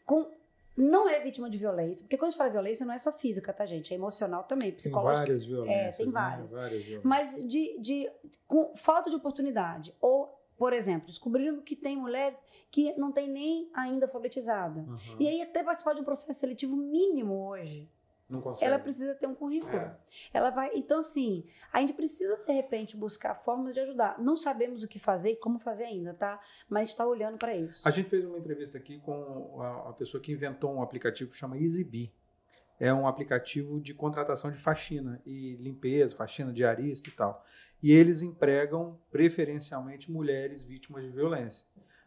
[0.07, 0.31] com.
[0.77, 3.53] Não é vítima de violência, porque quando a gente fala violência não é só física,
[3.53, 3.93] tá, gente?
[3.93, 5.19] É emocional também, Tem psicológica.
[5.19, 5.97] várias violências.
[5.99, 6.13] tem né?
[6.13, 6.51] várias.
[6.51, 7.05] Várias violências.
[7.05, 8.11] Mas de, de
[8.47, 9.95] com falta de oportunidade.
[10.01, 14.81] Ou, por exemplo, descobriram que tem mulheres que não têm nem ainda alfabetizada.
[14.81, 15.17] Aham.
[15.21, 17.87] E aí, até participar de um processo seletivo mínimo hoje,
[18.33, 18.65] Não consegue.
[18.65, 19.77] ela precisa ter um currículo.
[19.77, 19.95] É.
[20.33, 20.71] Ela vai.
[20.75, 24.19] Então, assim, a gente precisa, de repente, buscar formas de ajudar.
[24.19, 26.41] Não sabemos o que fazer e como fazer ainda, tá?
[26.67, 27.87] Mas está olhando para isso.
[27.87, 31.59] A gente fez uma entrevista aqui com a, pessoa que inventou um aplicativo que chama
[31.59, 32.11] EasyBee.
[32.81, 37.45] É um aplicativo de contratação de faxina e limpeza, faxina diarista e tal.
[37.83, 41.67] E eles empregam preferencialmente mulheres vítimas de violência,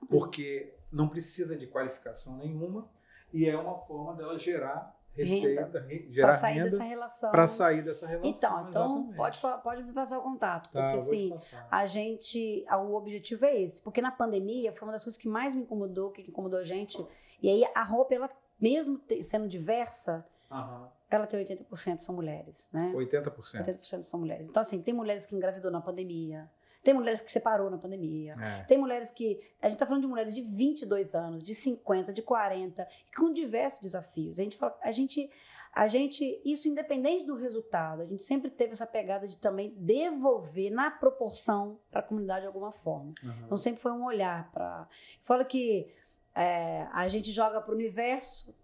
[0.10, 2.90] porque não precisa de qualificação nenhuma
[3.32, 7.32] e é uma forma dela gerar receita, re- Para gerar sair renda dessa relação.
[7.32, 8.30] para sair dessa relação.
[8.30, 10.72] Então, então pode, pode me passar o contato.
[10.72, 11.38] Tá, porque assim,
[11.72, 12.66] a gente.
[12.72, 13.82] O objetivo é esse.
[13.82, 17.04] Porque na pandemia foi uma das coisas que mais me incomodou, que incomodou a gente.
[17.42, 20.90] E aí a roupa, ela, mesmo sendo diversa, Aham.
[21.10, 22.92] ela tem 80% são mulheres, né?
[22.96, 23.34] 80%.
[23.66, 24.48] 80% são mulheres.
[24.48, 26.50] Então, assim, tem mulheres que engravidou na pandemia,
[26.86, 28.64] tem mulheres que separou na pandemia, É.
[28.64, 29.42] tem mulheres que.
[29.62, 33.82] A gente tá falando de mulheres de 22 anos, de 50, de 40, com diversos
[33.82, 34.40] desafios.
[34.40, 35.30] A gente fala, a gente.
[35.74, 40.72] A gente, isso independente do resultado, a gente sempre teve essa pegada de também devolver
[40.72, 43.14] na proporção para a comunidade de alguma forma.
[43.22, 43.42] Aham.
[43.46, 44.88] Então sempre foi um olhar para.
[45.22, 45.92] Fala que
[46.34, 48.56] é, a gente joga para o universo,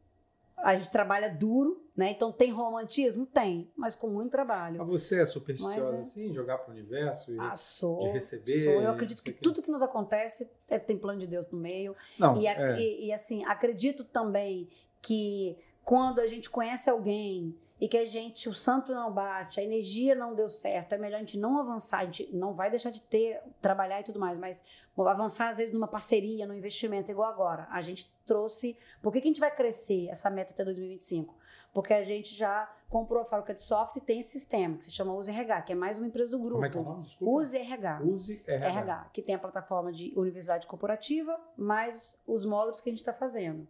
[0.55, 2.11] a gente trabalha duro, né?
[2.11, 3.25] Então tem romantismo?
[3.25, 4.79] Tem, mas com muito trabalho.
[4.79, 5.99] Mas você é supersticiosa é.
[5.99, 7.31] assim, jogar para o universo?
[7.31, 7.39] E...
[7.39, 7.99] Ah, sou.
[7.99, 8.81] de receber, sou.
[8.81, 9.39] Eu acredito que quê.
[9.41, 11.95] tudo que nos acontece é, tem plano de Deus no meio.
[12.17, 12.79] Não, E, é.
[12.79, 14.69] e- e, assim, acredito também
[15.01, 19.63] que quando a gente conhece alguém e que a gente, o santo não bate, a
[19.63, 22.91] energia não deu certo, é melhor a gente não avançar, a gente não vai deixar
[22.91, 24.63] de ter, trabalhar e tudo mais, mas
[24.95, 27.67] bom, avançar às vezes numa parceria, num investimento, igual agora.
[27.71, 28.77] A gente trouxe.
[29.01, 31.40] Por que, que a gente vai crescer essa meta até 2025?
[31.73, 34.91] Porque a gente já comprou a fábrica de software e tem esse sistema que se
[34.91, 36.55] chama Use RH, que é mais uma empresa do grupo.
[36.55, 37.03] Como é que é o nome?
[37.03, 37.33] Desculpa.
[37.33, 38.01] Use RH.
[38.03, 38.67] Use RH.
[38.67, 43.13] RH, que tem a plataforma de universidade corporativa, mais os módulos que a gente está
[43.13, 43.65] fazendo.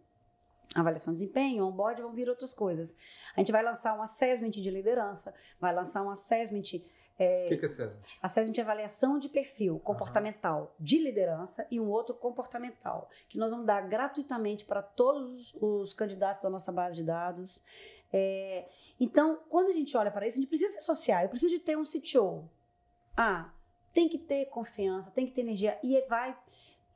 [0.74, 2.96] Avaliação de desempenho, onboard, vão vir outras coisas.
[3.36, 6.82] A gente vai lançar um assessment de liderança, vai lançar um assessment
[7.18, 8.18] É, o que, que é SESMIT?
[8.22, 10.84] A SESMIT é avaliação de perfil comportamental uhum.
[10.84, 16.42] de liderança e um outro comportamental, que nós vamos dar gratuitamente para todos os candidatos
[16.42, 17.62] da nossa base de dados.
[18.12, 21.22] É, então, quando a gente olha para isso, a gente precisa se associar.
[21.22, 22.48] Eu preciso de ter um CTO.
[23.16, 23.50] Ah,
[23.92, 25.78] tem que ter confiança, tem que ter energia.
[25.82, 26.36] E vai.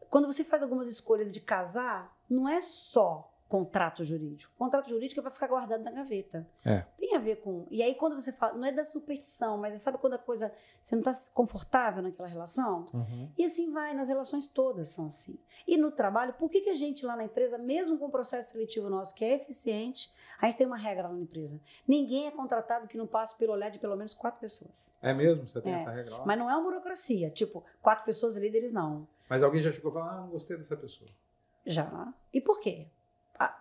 [0.09, 4.53] Quando você faz algumas escolhas de casar, não é só contrato jurídico.
[4.59, 6.47] Contrato jurídico é para ficar guardado na gaveta.
[6.65, 6.85] É.
[6.97, 7.67] Tem a ver com.
[7.71, 10.53] E aí, quando você fala, não é da superstição, mas é, sabe quando a coisa.
[10.81, 12.87] Você não está confortável naquela relação?
[12.93, 13.31] Uhum.
[13.37, 15.39] E assim vai, nas relações todas são assim.
[15.67, 18.53] E no trabalho, por que, que a gente lá na empresa, mesmo com o processo
[18.53, 21.61] seletivo nosso, que é eficiente, a gente tem uma regra lá na empresa.
[21.87, 24.91] Ninguém é contratado que não passe pelo olhar de pelo menos quatro pessoas.
[25.03, 25.49] É mesmo?
[25.49, 25.77] Você tem é.
[25.77, 26.27] essa regra lá?
[26.27, 27.31] Mas não é uma burocracia.
[27.31, 29.09] Tipo, quatro pessoas líderes, não.
[29.29, 31.09] Mas alguém já chegou e falou, ah, não gostei dessa pessoa.
[31.65, 32.13] Já.
[32.33, 32.87] E por quê?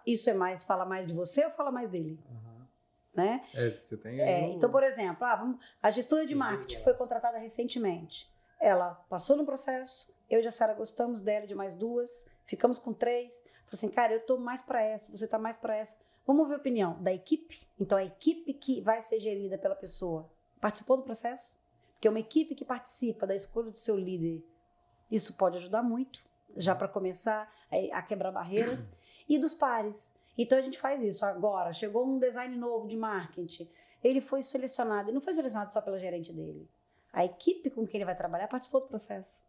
[0.06, 2.20] Isso é mais, fala mais de você ou fala mais dele?
[2.30, 2.66] Uhum.
[3.14, 3.46] Né?
[3.54, 7.38] É, você tem é, Então, por exemplo, ah, vamos, a gestora de marketing foi contratada
[7.38, 8.30] recentemente.
[8.60, 12.94] Ela passou no processo, eu e a Sara gostamos dela de mais duas, ficamos com
[12.94, 13.44] três.
[13.66, 15.96] Falei assim, cara, eu tô mais para essa, você tá mais para essa.
[16.26, 17.68] Vamos ouvir a opinião da equipe?
[17.80, 21.56] Então, a equipe que vai ser gerida pela pessoa participou do processo?
[21.94, 24.44] Porque uma equipe que participa da escolha do seu líder,
[25.10, 26.26] isso pode ajudar muito,
[26.58, 28.92] já para começar a, a quebrar barreiras
[29.28, 30.14] e dos pares.
[30.38, 31.26] Então a gente faz isso.
[31.26, 33.70] Agora, chegou um design novo de marketing,
[34.04, 36.68] ele foi selecionado, ele não foi selecionado só pela gerente dele.
[37.12, 39.40] A equipe com quem ele vai trabalhar participou do processo.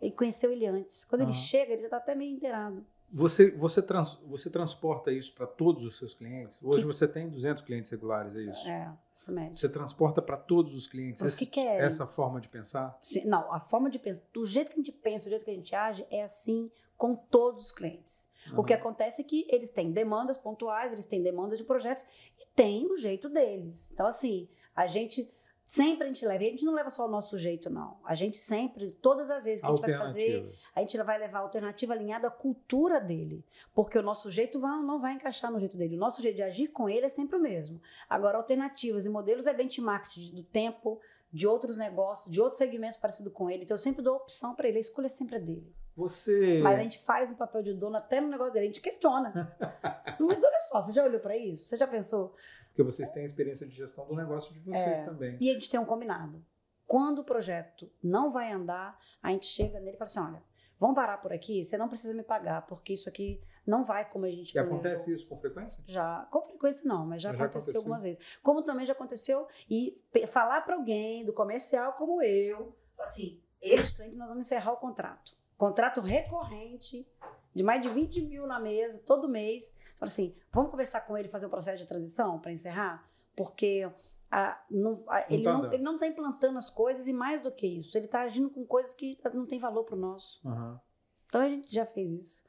[0.00, 1.04] Ele conheceu ele antes.
[1.04, 1.28] Quando uhum.
[1.28, 2.84] ele chega, ele já está até meio inteirado.
[3.14, 6.58] Você, você, trans, você transporta isso para todos os seus clientes?
[6.62, 6.86] Hoje que...
[6.86, 8.66] você tem 200 clientes regulares, é isso?
[8.66, 9.54] É, essa média.
[9.54, 11.86] Você transporta para todos os clientes os que querem.
[11.86, 12.98] essa forma de pensar?
[13.02, 15.50] Sim, não, a forma de pensar, do jeito que a gente pensa, do jeito que
[15.50, 18.28] a gente age, é assim com todos os clientes.
[18.50, 18.60] Uhum.
[18.60, 22.04] O que acontece é que eles têm demandas pontuais, eles têm demandas de projetos
[22.38, 23.90] e tem o jeito deles.
[23.92, 25.30] Então, assim, a gente
[25.72, 27.96] Sempre a gente leva, e a gente não leva só o nosso jeito, não.
[28.04, 31.38] A gente sempre, todas as vezes que a gente vai fazer, a gente vai levar
[31.38, 33.42] a alternativa alinhada à cultura dele.
[33.72, 35.96] Porque o nosso jeito não vai encaixar no jeito dele.
[35.96, 37.80] O nosso jeito de agir com ele é sempre o mesmo.
[38.06, 41.00] Agora, alternativas e modelos é benchmark do tempo,
[41.32, 43.62] de outros negócios, de outros segmentos parecidos com ele.
[43.62, 45.74] Então, eu sempre dou opção para ele, a escolha sempre é dele.
[45.96, 46.60] Você.
[46.62, 49.32] Mas a gente faz o papel de dono até no negócio dele, a gente questiona.
[50.18, 51.64] Mas olha só, você já olhou para isso?
[51.64, 52.34] Você já pensou?
[52.68, 55.36] Porque vocês têm a experiência de gestão do negócio de vocês é, também.
[55.40, 56.42] E a gente tem um combinado.
[56.86, 60.42] Quando o projeto não vai andar, a gente chega nele e fala assim: olha,
[60.80, 64.24] vamos parar por aqui, você não precisa me pagar, porque isso aqui não vai como
[64.24, 64.74] a gente E planejou.
[64.74, 65.84] acontece isso com frequência?
[65.86, 68.22] Já, com frequência não, mas já, já aconteceu, aconteceu, algumas vezes.
[68.42, 74.16] Como também já aconteceu e falar para alguém do comercial como eu, assim, este cliente
[74.16, 75.36] nós vamos encerrar o contrato.
[75.62, 77.06] Contrato recorrente,
[77.54, 79.72] de mais de 20 mil na mesa, todo mês.
[79.94, 83.08] Fala assim, vamos conversar com ele, fazer um processo de transição para encerrar?
[83.36, 83.88] Porque
[84.28, 87.52] a, não, a, ele, tá não, ele não está implantando as coisas e mais do
[87.52, 90.40] que isso, ele está agindo com coisas que não tem valor para o nosso.
[90.44, 90.80] Uhum.
[91.26, 92.42] Então a gente já fez isso.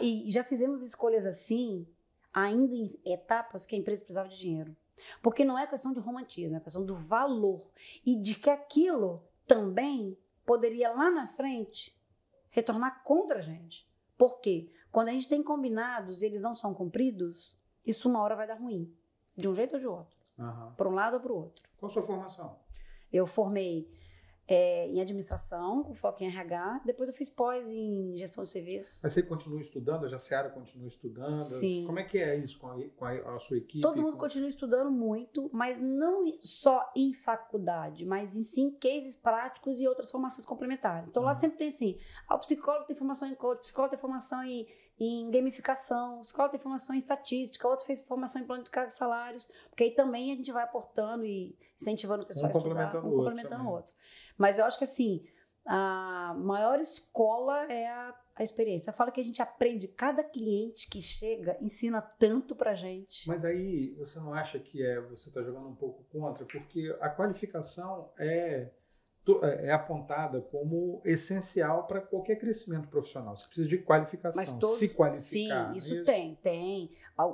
[0.00, 1.86] E já fizemos escolhas assim,
[2.32, 4.74] ainda em etapas que a empresa precisava de dinheiro.
[5.20, 7.70] Porque não é questão de romantismo, é questão do valor.
[8.06, 11.94] E de que aquilo também poderia lá na frente
[12.54, 13.86] retornar contra a gente.
[14.16, 14.70] Por quê?
[14.92, 18.54] Quando a gente tem combinados e eles não são cumpridos, isso uma hora vai dar
[18.54, 18.94] ruim.
[19.36, 20.16] De um jeito ou de outro.
[20.38, 20.72] Uhum.
[20.76, 21.64] Para um lado ou para o outro.
[21.76, 22.56] Qual a sua formação?
[23.12, 23.90] Eu formei
[24.46, 26.82] é, em administração, com foco em RH.
[26.84, 29.00] Depois eu fiz pós em gestão de serviços.
[29.02, 30.04] Mas você continua estudando?
[30.04, 31.44] A Jaciara continua estudando?
[31.44, 31.84] Sim.
[31.86, 33.80] Como é que é isso com a, com a, a sua equipe?
[33.80, 34.18] Todo mundo com...
[34.18, 40.10] continua estudando muito, mas não só em faculdade, mas em sim cases práticos e outras
[40.10, 41.08] formações complementares.
[41.08, 41.28] Então uhum.
[41.28, 44.42] lá sempre tem assim, ah, o psicólogo tem formação em coach, o psicólogo tem formação
[44.44, 44.66] em,
[44.98, 48.94] em gamificação, o psicólogo tem formação em estatística, outro fez formação em plano de cargos
[48.94, 52.58] e salários, porque aí também a gente vai aportando e incentivando o pessoal um a
[52.58, 53.94] estudar, complementando um complementando o outro.
[54.36, 55.24] Mas eu acho que assim,
[55.66, 58.92] a maior escola é a, a experiência.
[58.92, 63.26] Fala que a gente aprende, cada cliente que chega ensina tanto pra gente.
[63.26, 67.08] Mas aí você não acha que é você está jogando um pouco contra, porque a
[67.08, 68.70] qualificação é
[69.42, 73.34] é, é apontada como essencial para qualquer crescimento profissional.
[73.34, 75.72] Você precisa de qualificação, todo, se qualificar.
[75.72, 76.90] Sim, isso, isso, tem, tem.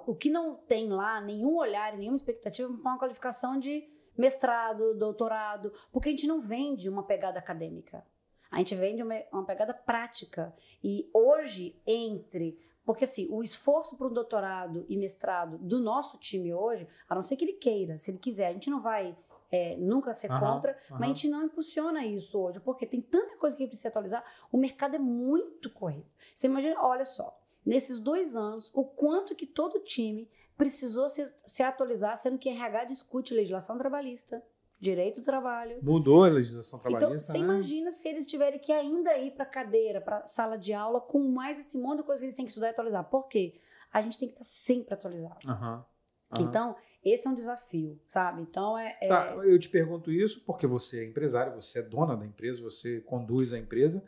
[0.07, 3.88] O que não tem lá, nenhum olhar, nenhuma expectativa, é uma qualificação de
[4.20, 8.04] mestrado, doutorado, porque a gente não vende uma pegada acadêmica.
[8.50, 10.54] A gente vende uma, uma pegada prática.
[10.82, 12.58] E hoje, entre.
[12.84, 17.22] Porque assim, o esforço para um doutorado e mestrado do nosso time hoje, a não
[17.22, 19.16] ser que ele queira, se ele quiser, a gente não vai
[19.50, 20.98] é, nunca ser uhum, contra, uhum.
[20.98, 23.88] mas a gente não impulsiona isso hoje, porque tem tanta coisa que a gente precisa
[23.88, 26.06] atualizar, o mercado é muito corrido.
[26.34, 30.28] Você imagina, olha só, nesses dois anos, o quanto que todo time
[30.61, 34.42] precisou se, se atualizar, sendo que RH discute legislação trabalhista,
[34.78, 35.78] direito do trabalho.
[35.82, 37.44] Mudou a legislação Então, trabalhista, você né?
[37.44, 41.58] imagina se eles tiverem que ainda ir para cadeira, para sala de aula, com mais
[41.58, 43.04] esse monte de coisa que eles têm que estudar e atualizar.
[43.04, 43.58] Por quê?
[43.90, 45.48] A gente tem que estar sempre atualizado.
[45.48, 45.84] Aham,
[46.30, 46.42] aham.
[46.46, 48.42] Então, esse é um desafio, sabe?
[48.42, 48.98] Então, é.
[49.00, 52.62] é- Tá, eu te pergunto isso porque você é empresário, você é dona da empresa,
[52.62, 54.04] você conduz a empresa,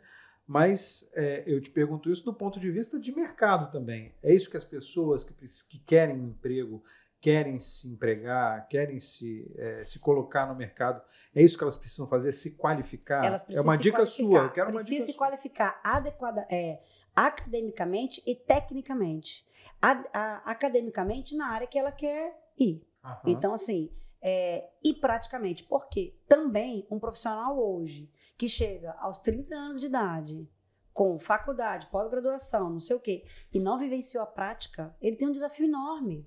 [0.47, 4.13] mas é, eu te pergunto isso do ponto de vista de mercado também.
[4.21, 5.33] É isso que as pessoas que,
[5.69, 6.83] que querem um emprego,
[7.21, 11.01] querem se empregar, querem se, é, se colocar no mercado,
[11.33, 13.23] é isso que elas precisam fazer, se qualificar?
[13.25, 15.25] Elas é precisam uma se dica sua, eu quero uma Precisa dica se sua.
[15.27, 16.81] qualificar adequada, é,
[17.15, 19.45] academicamente e tecnicamente.
[19.81, 22.81] A- a- academicamente na área que ela quer ir.
[23.03, 23.21] Aham.
[23.25, 23.89] Então, assim,
[24.25, 30.49] é, e praticamente, porque também um profissional hoje que chega aos 30 anos de idade,
[30.93, 35.33] com faculdade, pós-graduação, não sei o quê, e não vivenciou a prática, ele tem um
[35.33, 36.25] desafio enorme.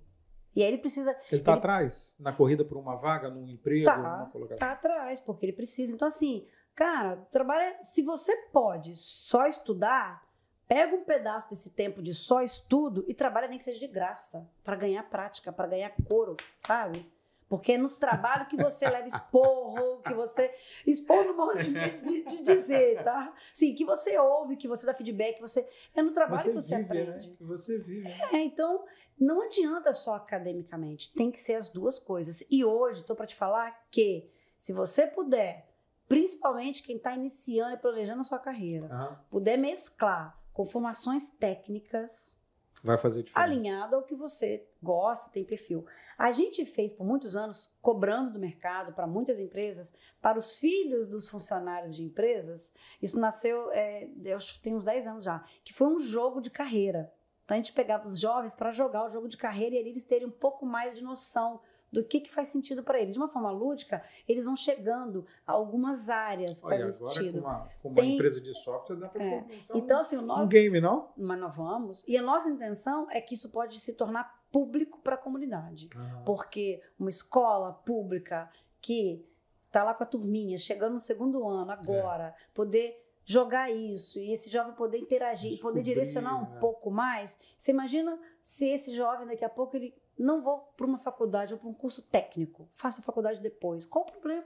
[0.55, 3.97] E aí ele precisa ele está atrás na corrida por uma vaga, num emprego, Tá,
[3.97, 4.55] numa colocação.
[4.57, 5.93] estar atrás, porque ele precisa.
[5.93, 7.77] Então, assim, cara, trabalha.
[7.83, 10.27] Se você pode só estudar,
[10.67, 14.51] pega um pedaço desse tempo de só estudo e trabalha nem que seja de graça,
[14.65, 17.07] para ganhar prática, para ganhar couro, sabe?
[17.49, 20.53] Porque é no trabalho que você leva esporro, que você.
[20.85, 23.33] Esporro no modo de, de- de dizer, tá?
[23.55, 25.69] Sim, que você ouve, que você dá feedback, você.
[25.95, 27.31] É no trabalho Você que você vive, aprende.
[27.31, 27.35] né?
[27.39, 28.03] Que você vive.
[28.09, 28.19] né?
[28.33, 28.85] É, então
[29.19, 32.45] não adianta só academicamente, tem que ser as duas coisas.
[32.51, 35.69] E hoje estou para te falar que se você puder,
[36.09, 39.21] principalmente quem está iniciando e planejando a sua carreira, Aham.
[39.31, 42.35] puder mesclar com formações técnicas
[42.83, 43.53] Vai fazer diferença.
[43.53, 45.85] alinhado ao que você gosta, tem perfil.
[46.17, 51.07] A gente fez por muitos anos, cobrando do mercado para muitas empresas, para os filhos
[51.09, 52.73] dos funcionários de empresas,
[53.03, 57.13] isso nasceu, é, eu tem uns 10 anos já, que foi um jogo de carreira.
[57.45, 60.05] Então a gente pegava os jovens para jogar o jogo de carreira e ali eles
[60.05, 61.61] terem um pouco mais de noção
[61.93, 63.15] do que, que faz sentido para eles.
[63.15, 67.41] De uma forma lúdica, eles vão chegando a algumas áreas que Olha, fazem agora sentido.
[67.43, 69.45] com uma, com uma Tem- empresa de software dá para É.
[69.75, 71.09] Então, assim, um, nosso, um game, não?
[71.17, 72.05] mas nós vamos.
[72.07, 75.89] E a nossa intenção é que isso pode se tornar público para a comunidade.
[76.25, 79.25] Porque uma escola pública que
[79.63, 84.49] está lá com a turminha, chegando no segundo ano agora, poder jogar isso e esse
[84.49, 86.61] jovem poder interagir e poder Descobrir, direcionar um né?
[86.61, 87.39] pouco mais.
[87.59, 91.59] Você imagina se esse jovem daqui a pouco ele não vou para uma faculdade ou
[91.59, 93.85] para um curso técnico, faça a faculdade depois.
[93.85, 94.45] Qual o problema?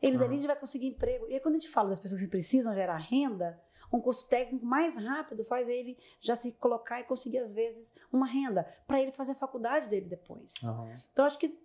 [0.00, 0.42] Ele dali Aham.
[0.42, 1.26] já vai conseguir emprego.
[1.28, 3.60] E aí, quando a gente fala das pessoas que precisam gerar renda,
[3.92, 8.26] um curso técnico mais rápido faz ele já se colocar e conseguir, às vezes, uma
[8.26, 10.54] renda para ele fazer a faculdade dele depois.
[10.62, 10.96] Aham.
[11.12, 11.58] Então, acho que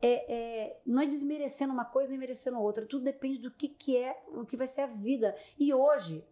[0.00, 2.86] é, é, não é desmerecendo uma coisa nem merecendo outra.
[2.86, 5.36] Tudo depende do que, que é, o que vai ser a vida.
[5.58, 6.24] E hoje,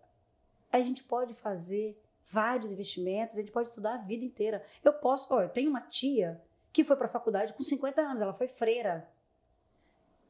[0.72, 4.64] a gente pode fazer vários investimentos, a gente pode estudar a vida inteira.
[4.84, 6.40] Eu posso, ó, eu tenho uma tia
[6.72, 9.08] que foi para a faculdade com 50 anos, ela foi freira.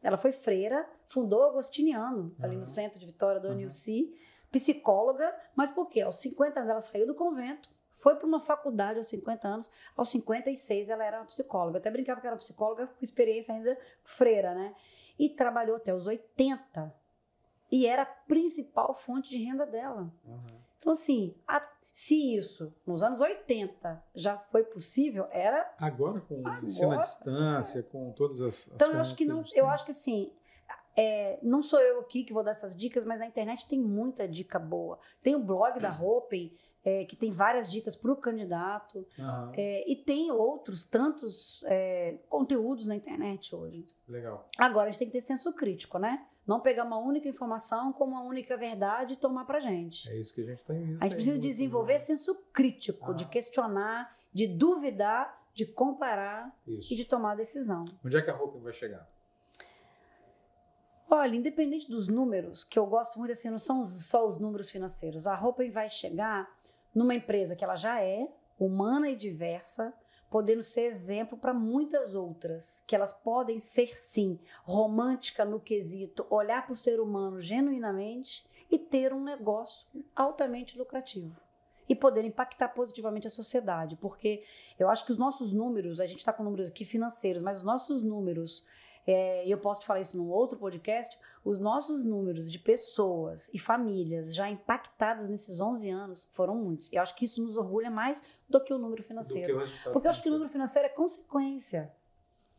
[0.02, 2.60] Ela foi freira, fundou o Agostiniano, ali Aham.
[2.60, 3.48] no centro de Vitória da.
[3.50, 4.14] Unilci,
[4.52, 6.02] psicóloga, mas por quê?
[6.02, 10.08] Aos 50 anos ela saiu do convento, foi para uma faculdade aos 50 anos, aos
[10.10, 11.78] 56 ela era uma psicóloga.
[11.78, 14.74] Eu até brincava que era uma psicóloga com experiência ainda freira, né?
[15.18, 16.94] E trabalhou até os 80.
[17.72, 20.12] E era a principal fonte de renda dela.
[20.28, 20.60] Aham.
[20.78, 21.66] Então, assim, a-
[21.96, 25.74] se isso nos anos 80 já foi possível, era.
[25.78, 28.68] Agora com Agora, ensino à distância, com todas as.
[28.68, 29.42] as Então, eu acho que não.
[29.54, 30.30] Eu acho que assim.
[30.94, 34.28] é, não sou eu aqui que vou dar essas dicas, mas na internet tem muita
[34.28, 34.98] dica boa.
[35.22, 39.06] Tem o blog da Hopen, é, que tem várias dicas para o candidato.
[39.18, 39.52] Aham.
[39.56, 43.86] É, e tem outros tantos é, conteúdos na internet hoje.
[44.06, 44.46] Legal.
[44.58, 46.26] Agora, a gente tem que ter senso crítico, né?
[46.46, 50.08] Não pegar uma única informação como uma única verdade e tomar pra gente.
[50.08, 51.02] É isso que a gente tem visto.
[51.02, 51.98] A gente aí precisa desenvolver né?
[51.98, 53.28] senso crítico, de Ah.
[53.28, 56.92] questionar, de duvidar, de comparar Isso.
[56.92, 57.82] e de tomar decisão.
[58.04, 59.08] Onde é que a roupa vai chegar?
[61.08, 65.26] Olha, independente dos números, que eu gosto muito assim, não são só os números financeiros.
[65.26, 66.48] A Hopen vai chegar
[66.94, 68.28] numa empresa que ela já é
[68.58, 69.94] humana e diversa,
[70.30, 76.64] podendo ser exemplo para muitas outras, que elas podem ser sim romântica no quesito, olhar
[76.64, 81.40] para o ser humano genuinamente e ter um negócio altamente lucrativo.
[81.88, 84.42] E poder impactar positivamente a sociedade, porque
[84.76, 87.64] eu acho que os nossos números, a gente está com números aqui financeiros, mas os
[87.64, 88.66] nossos números
[89.06, 93.48] é, e eu posso te falar isso num outro podcast, os nossos números de pessoas
[93.54, 96.92] e famílias já impactadas nesses 11 anos foram muitos.
[96.92, 99.58] Eu acho que isso nos orgulha mais do que o número financeiro.
[99.58, 101.92] Resultado Porque eu acho que o número financeiro é consequência.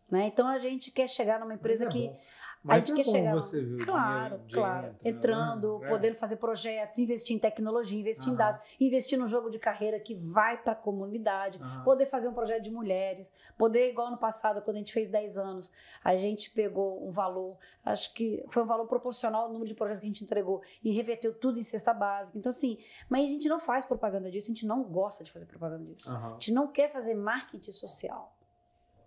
[0.09, 0.27] Né?
[0.27, 2.19] Então a gente quer chegar numa empresa é que bom.
[2.67, 3.35] Mas a gente é bom chegar.
[3.35, 4.81] você ver Claro, dinheiro, claro.
[4.81, 5.87] dinheiro Entrando, né?
[5.87, 10.13] podendo fazer projetos, investir em tecnologia, investir em dados, investir no jogo de carreira que
[10.13, 14.75] vai para a comunidade, poder fazer um projeto de mulheres, poder, igual no passado, quando
[14.75, 15.71] a gente fez 10 anos,
[16.03, 20.01] a gente pegou um valor, acho que foi um valor proporcional ao número de projetos
[20.01, 22.37] que a gente entregou e reverteu tudo em cesta básica.
[22.37, 22.77] Então, assim,
[23.09, 26.13] mas a gente não faz propaganda disso, a gente não gosta de fazer propaganda disso.
[26.13, 28.35] A gente não quer fazer marketing social.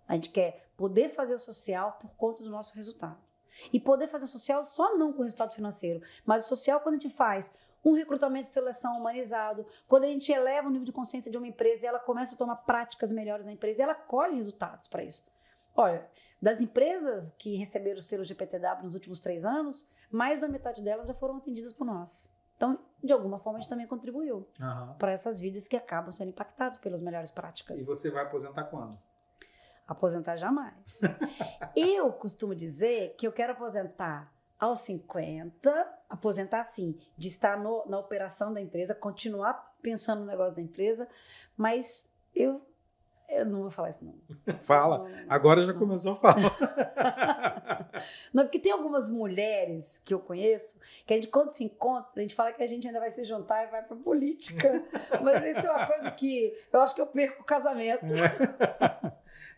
[0.08, 3.29] A gente quer poder fazer o social por conta do nosso resultado.
[3.72, 7.14] E poder fazer social só não com resultado financeiro, mas o social quando a gente
[7.14, 11.38] faz um recrutamento e seleção humanizado, quando a gente eleva o nível de consciência de
[11.38, 14.88] uma empresa e ela começa a tomar práticas melhores na empresa, e ela colhe resultados
[14.88, 15.26] para isso.
[15.74, 16.06] Olha,
[16.40, 21.06] das empresas que receberam o selo GPTW nos últimos três anos, mais da metade delas
[21.06, 22.28] já foram atendidas por nós.
[22.56, 24.94] Então, de alguma forma, a gente também contribuiu Aham.
[24.98, 27.80] para essas vidas que acabam sendo impactadas pelas melhores práticas.
[27.80, 28.98] E você vai aposentar quando?
[29.90, 31.00] Aposentar jamais.
[31.74, 37.98] eu costumo dizer que eu quero aposentar aos 50, aposentar assim, de estar no- na
[37.98, 41.08] operação da empresa, continuar pensando no negócio da empresa,
[41.56, 42.64] mas eu,
[43.28, 44.14] eu não vou falar isso não.
[44.62, 44.98] Fala.
[44.98, 45.24] Não, não, não.
[45.28, 47.90] Agora já começou a falar.
[48.32, 52.20] Não, porque tem algumas mulheres que eu conheço que a gente, quando se encontra, a
[52.20, 54.82] gente fala que a gente ainda vai se juntar e vai pra política.
[55.22, 58.06] Mas isso é uma coisa que eu acho que eu perco o casamento.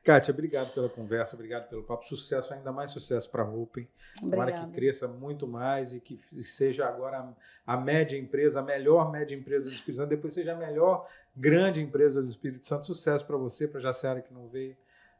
[0.04, 2.04] Kátia, obrigado pela conversa, obrigado pelo papo.
[2.06, 3.88] Sucesso, ainda mais sucesso para a Open.
[4.18, 7.34] Tomara que cresça muito mais e que seja agora
[7.66, 11.08] a, a média empresa, a melhor média empresa do Espírito Santo, depois seja a melhor
[11.36, 12.86] grande empresa do Espírito Santo.
[12.86, 14.76] Sucesso para você, para a Jaciara que não veio,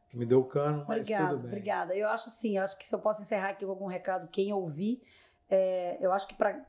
[0.09, 1.47] que me deu o cano, mas Obrigada, tudo bem.
[1.47, 1.95] obrigada.
[1.95, 4.51] Eu acho assim, eu acho que se eu posso encerrar aqui com algum recado, quem
[4.51, 5.01] ouvir,
[5.49, 6.61] é, eu acho que para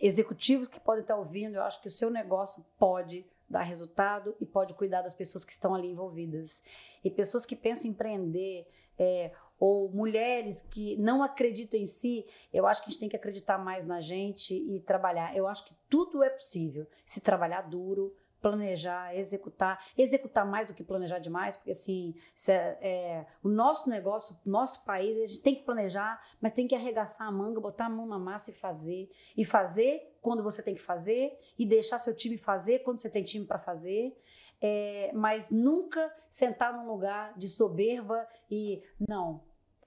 [0.00, 4.46] executivos que podem estar ouvindo, eu acho que o seu negócio pode dar resultado e
[4.46, 6.62] pode cuidar das pessoas que estão ali envolvidas.
[7.02, 8.66] E pessoas que pensam em empreender,
[8.98, 13.16] é, ou mulheres que não acreditam em si, eu acho que a gente tem que
[13.16, 15.36] acreditar mais na gente e trabalhar.
[15.36, 20.84] Eu acho que tudo é possível se trabalhar duro, planejar, executar, executar mais do que
[20.84, 22.14] planejar demais, porque assim,
[22.48, 26.74] é- é, o nosso negócio, nosso país, a gente tem que planejar, mas tem que
[26.74, 29.10] arregaçar a manga, botar a mão na massa e fazer.
[29.36, 33.22] E fazer quando você tem que fazer, e deixar seu time fazer quando você tem
[33.24, 34.16] time para fazer.
[34.60, 39.42] É, mas nunca sentar num lugar de soberba e não.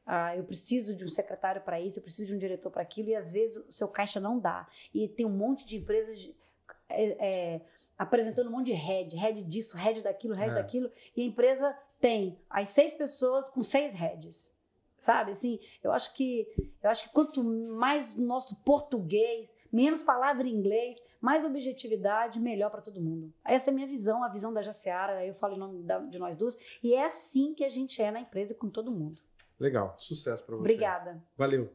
[0.06, 3.10] Ah, eu preciso de um secretário para isso, eu preciso de um diretor para aquilo,
[3.10, 4.68] e às vezes o seu caixa não dá.
[4.94, 6.36] E tem um monte de empresas de-
[6.90, 7.06] é,
[7.56, 7.62] é,
[8.02, 10.56] apresentando um monte de head, head disso, head daquilo, head É.
[10.56, 14.52] daquilo, e a empresa tem as seis pessoas com seis heads.
[14.98, 16.48] Sabe, assim, eu acho que
[16.84, 22.70] eu acho que quanto mais o nosso português, menos palavra em inglês, mais objetividade, melhor
[22.70, 23.34] para todo mundo.
[23.44, 26.00] Essa é a minha visão, a visão da Jaciara, aí eu falo em nome da-
[26.00, 29.22] de nós duas, e é assim que a gente é na empresa com todo mundo.
[29.60, 30.62] Legal, sucesso para você.
[30.62, 31.22] Obrigada.
[31.38, 31.70] Valeu.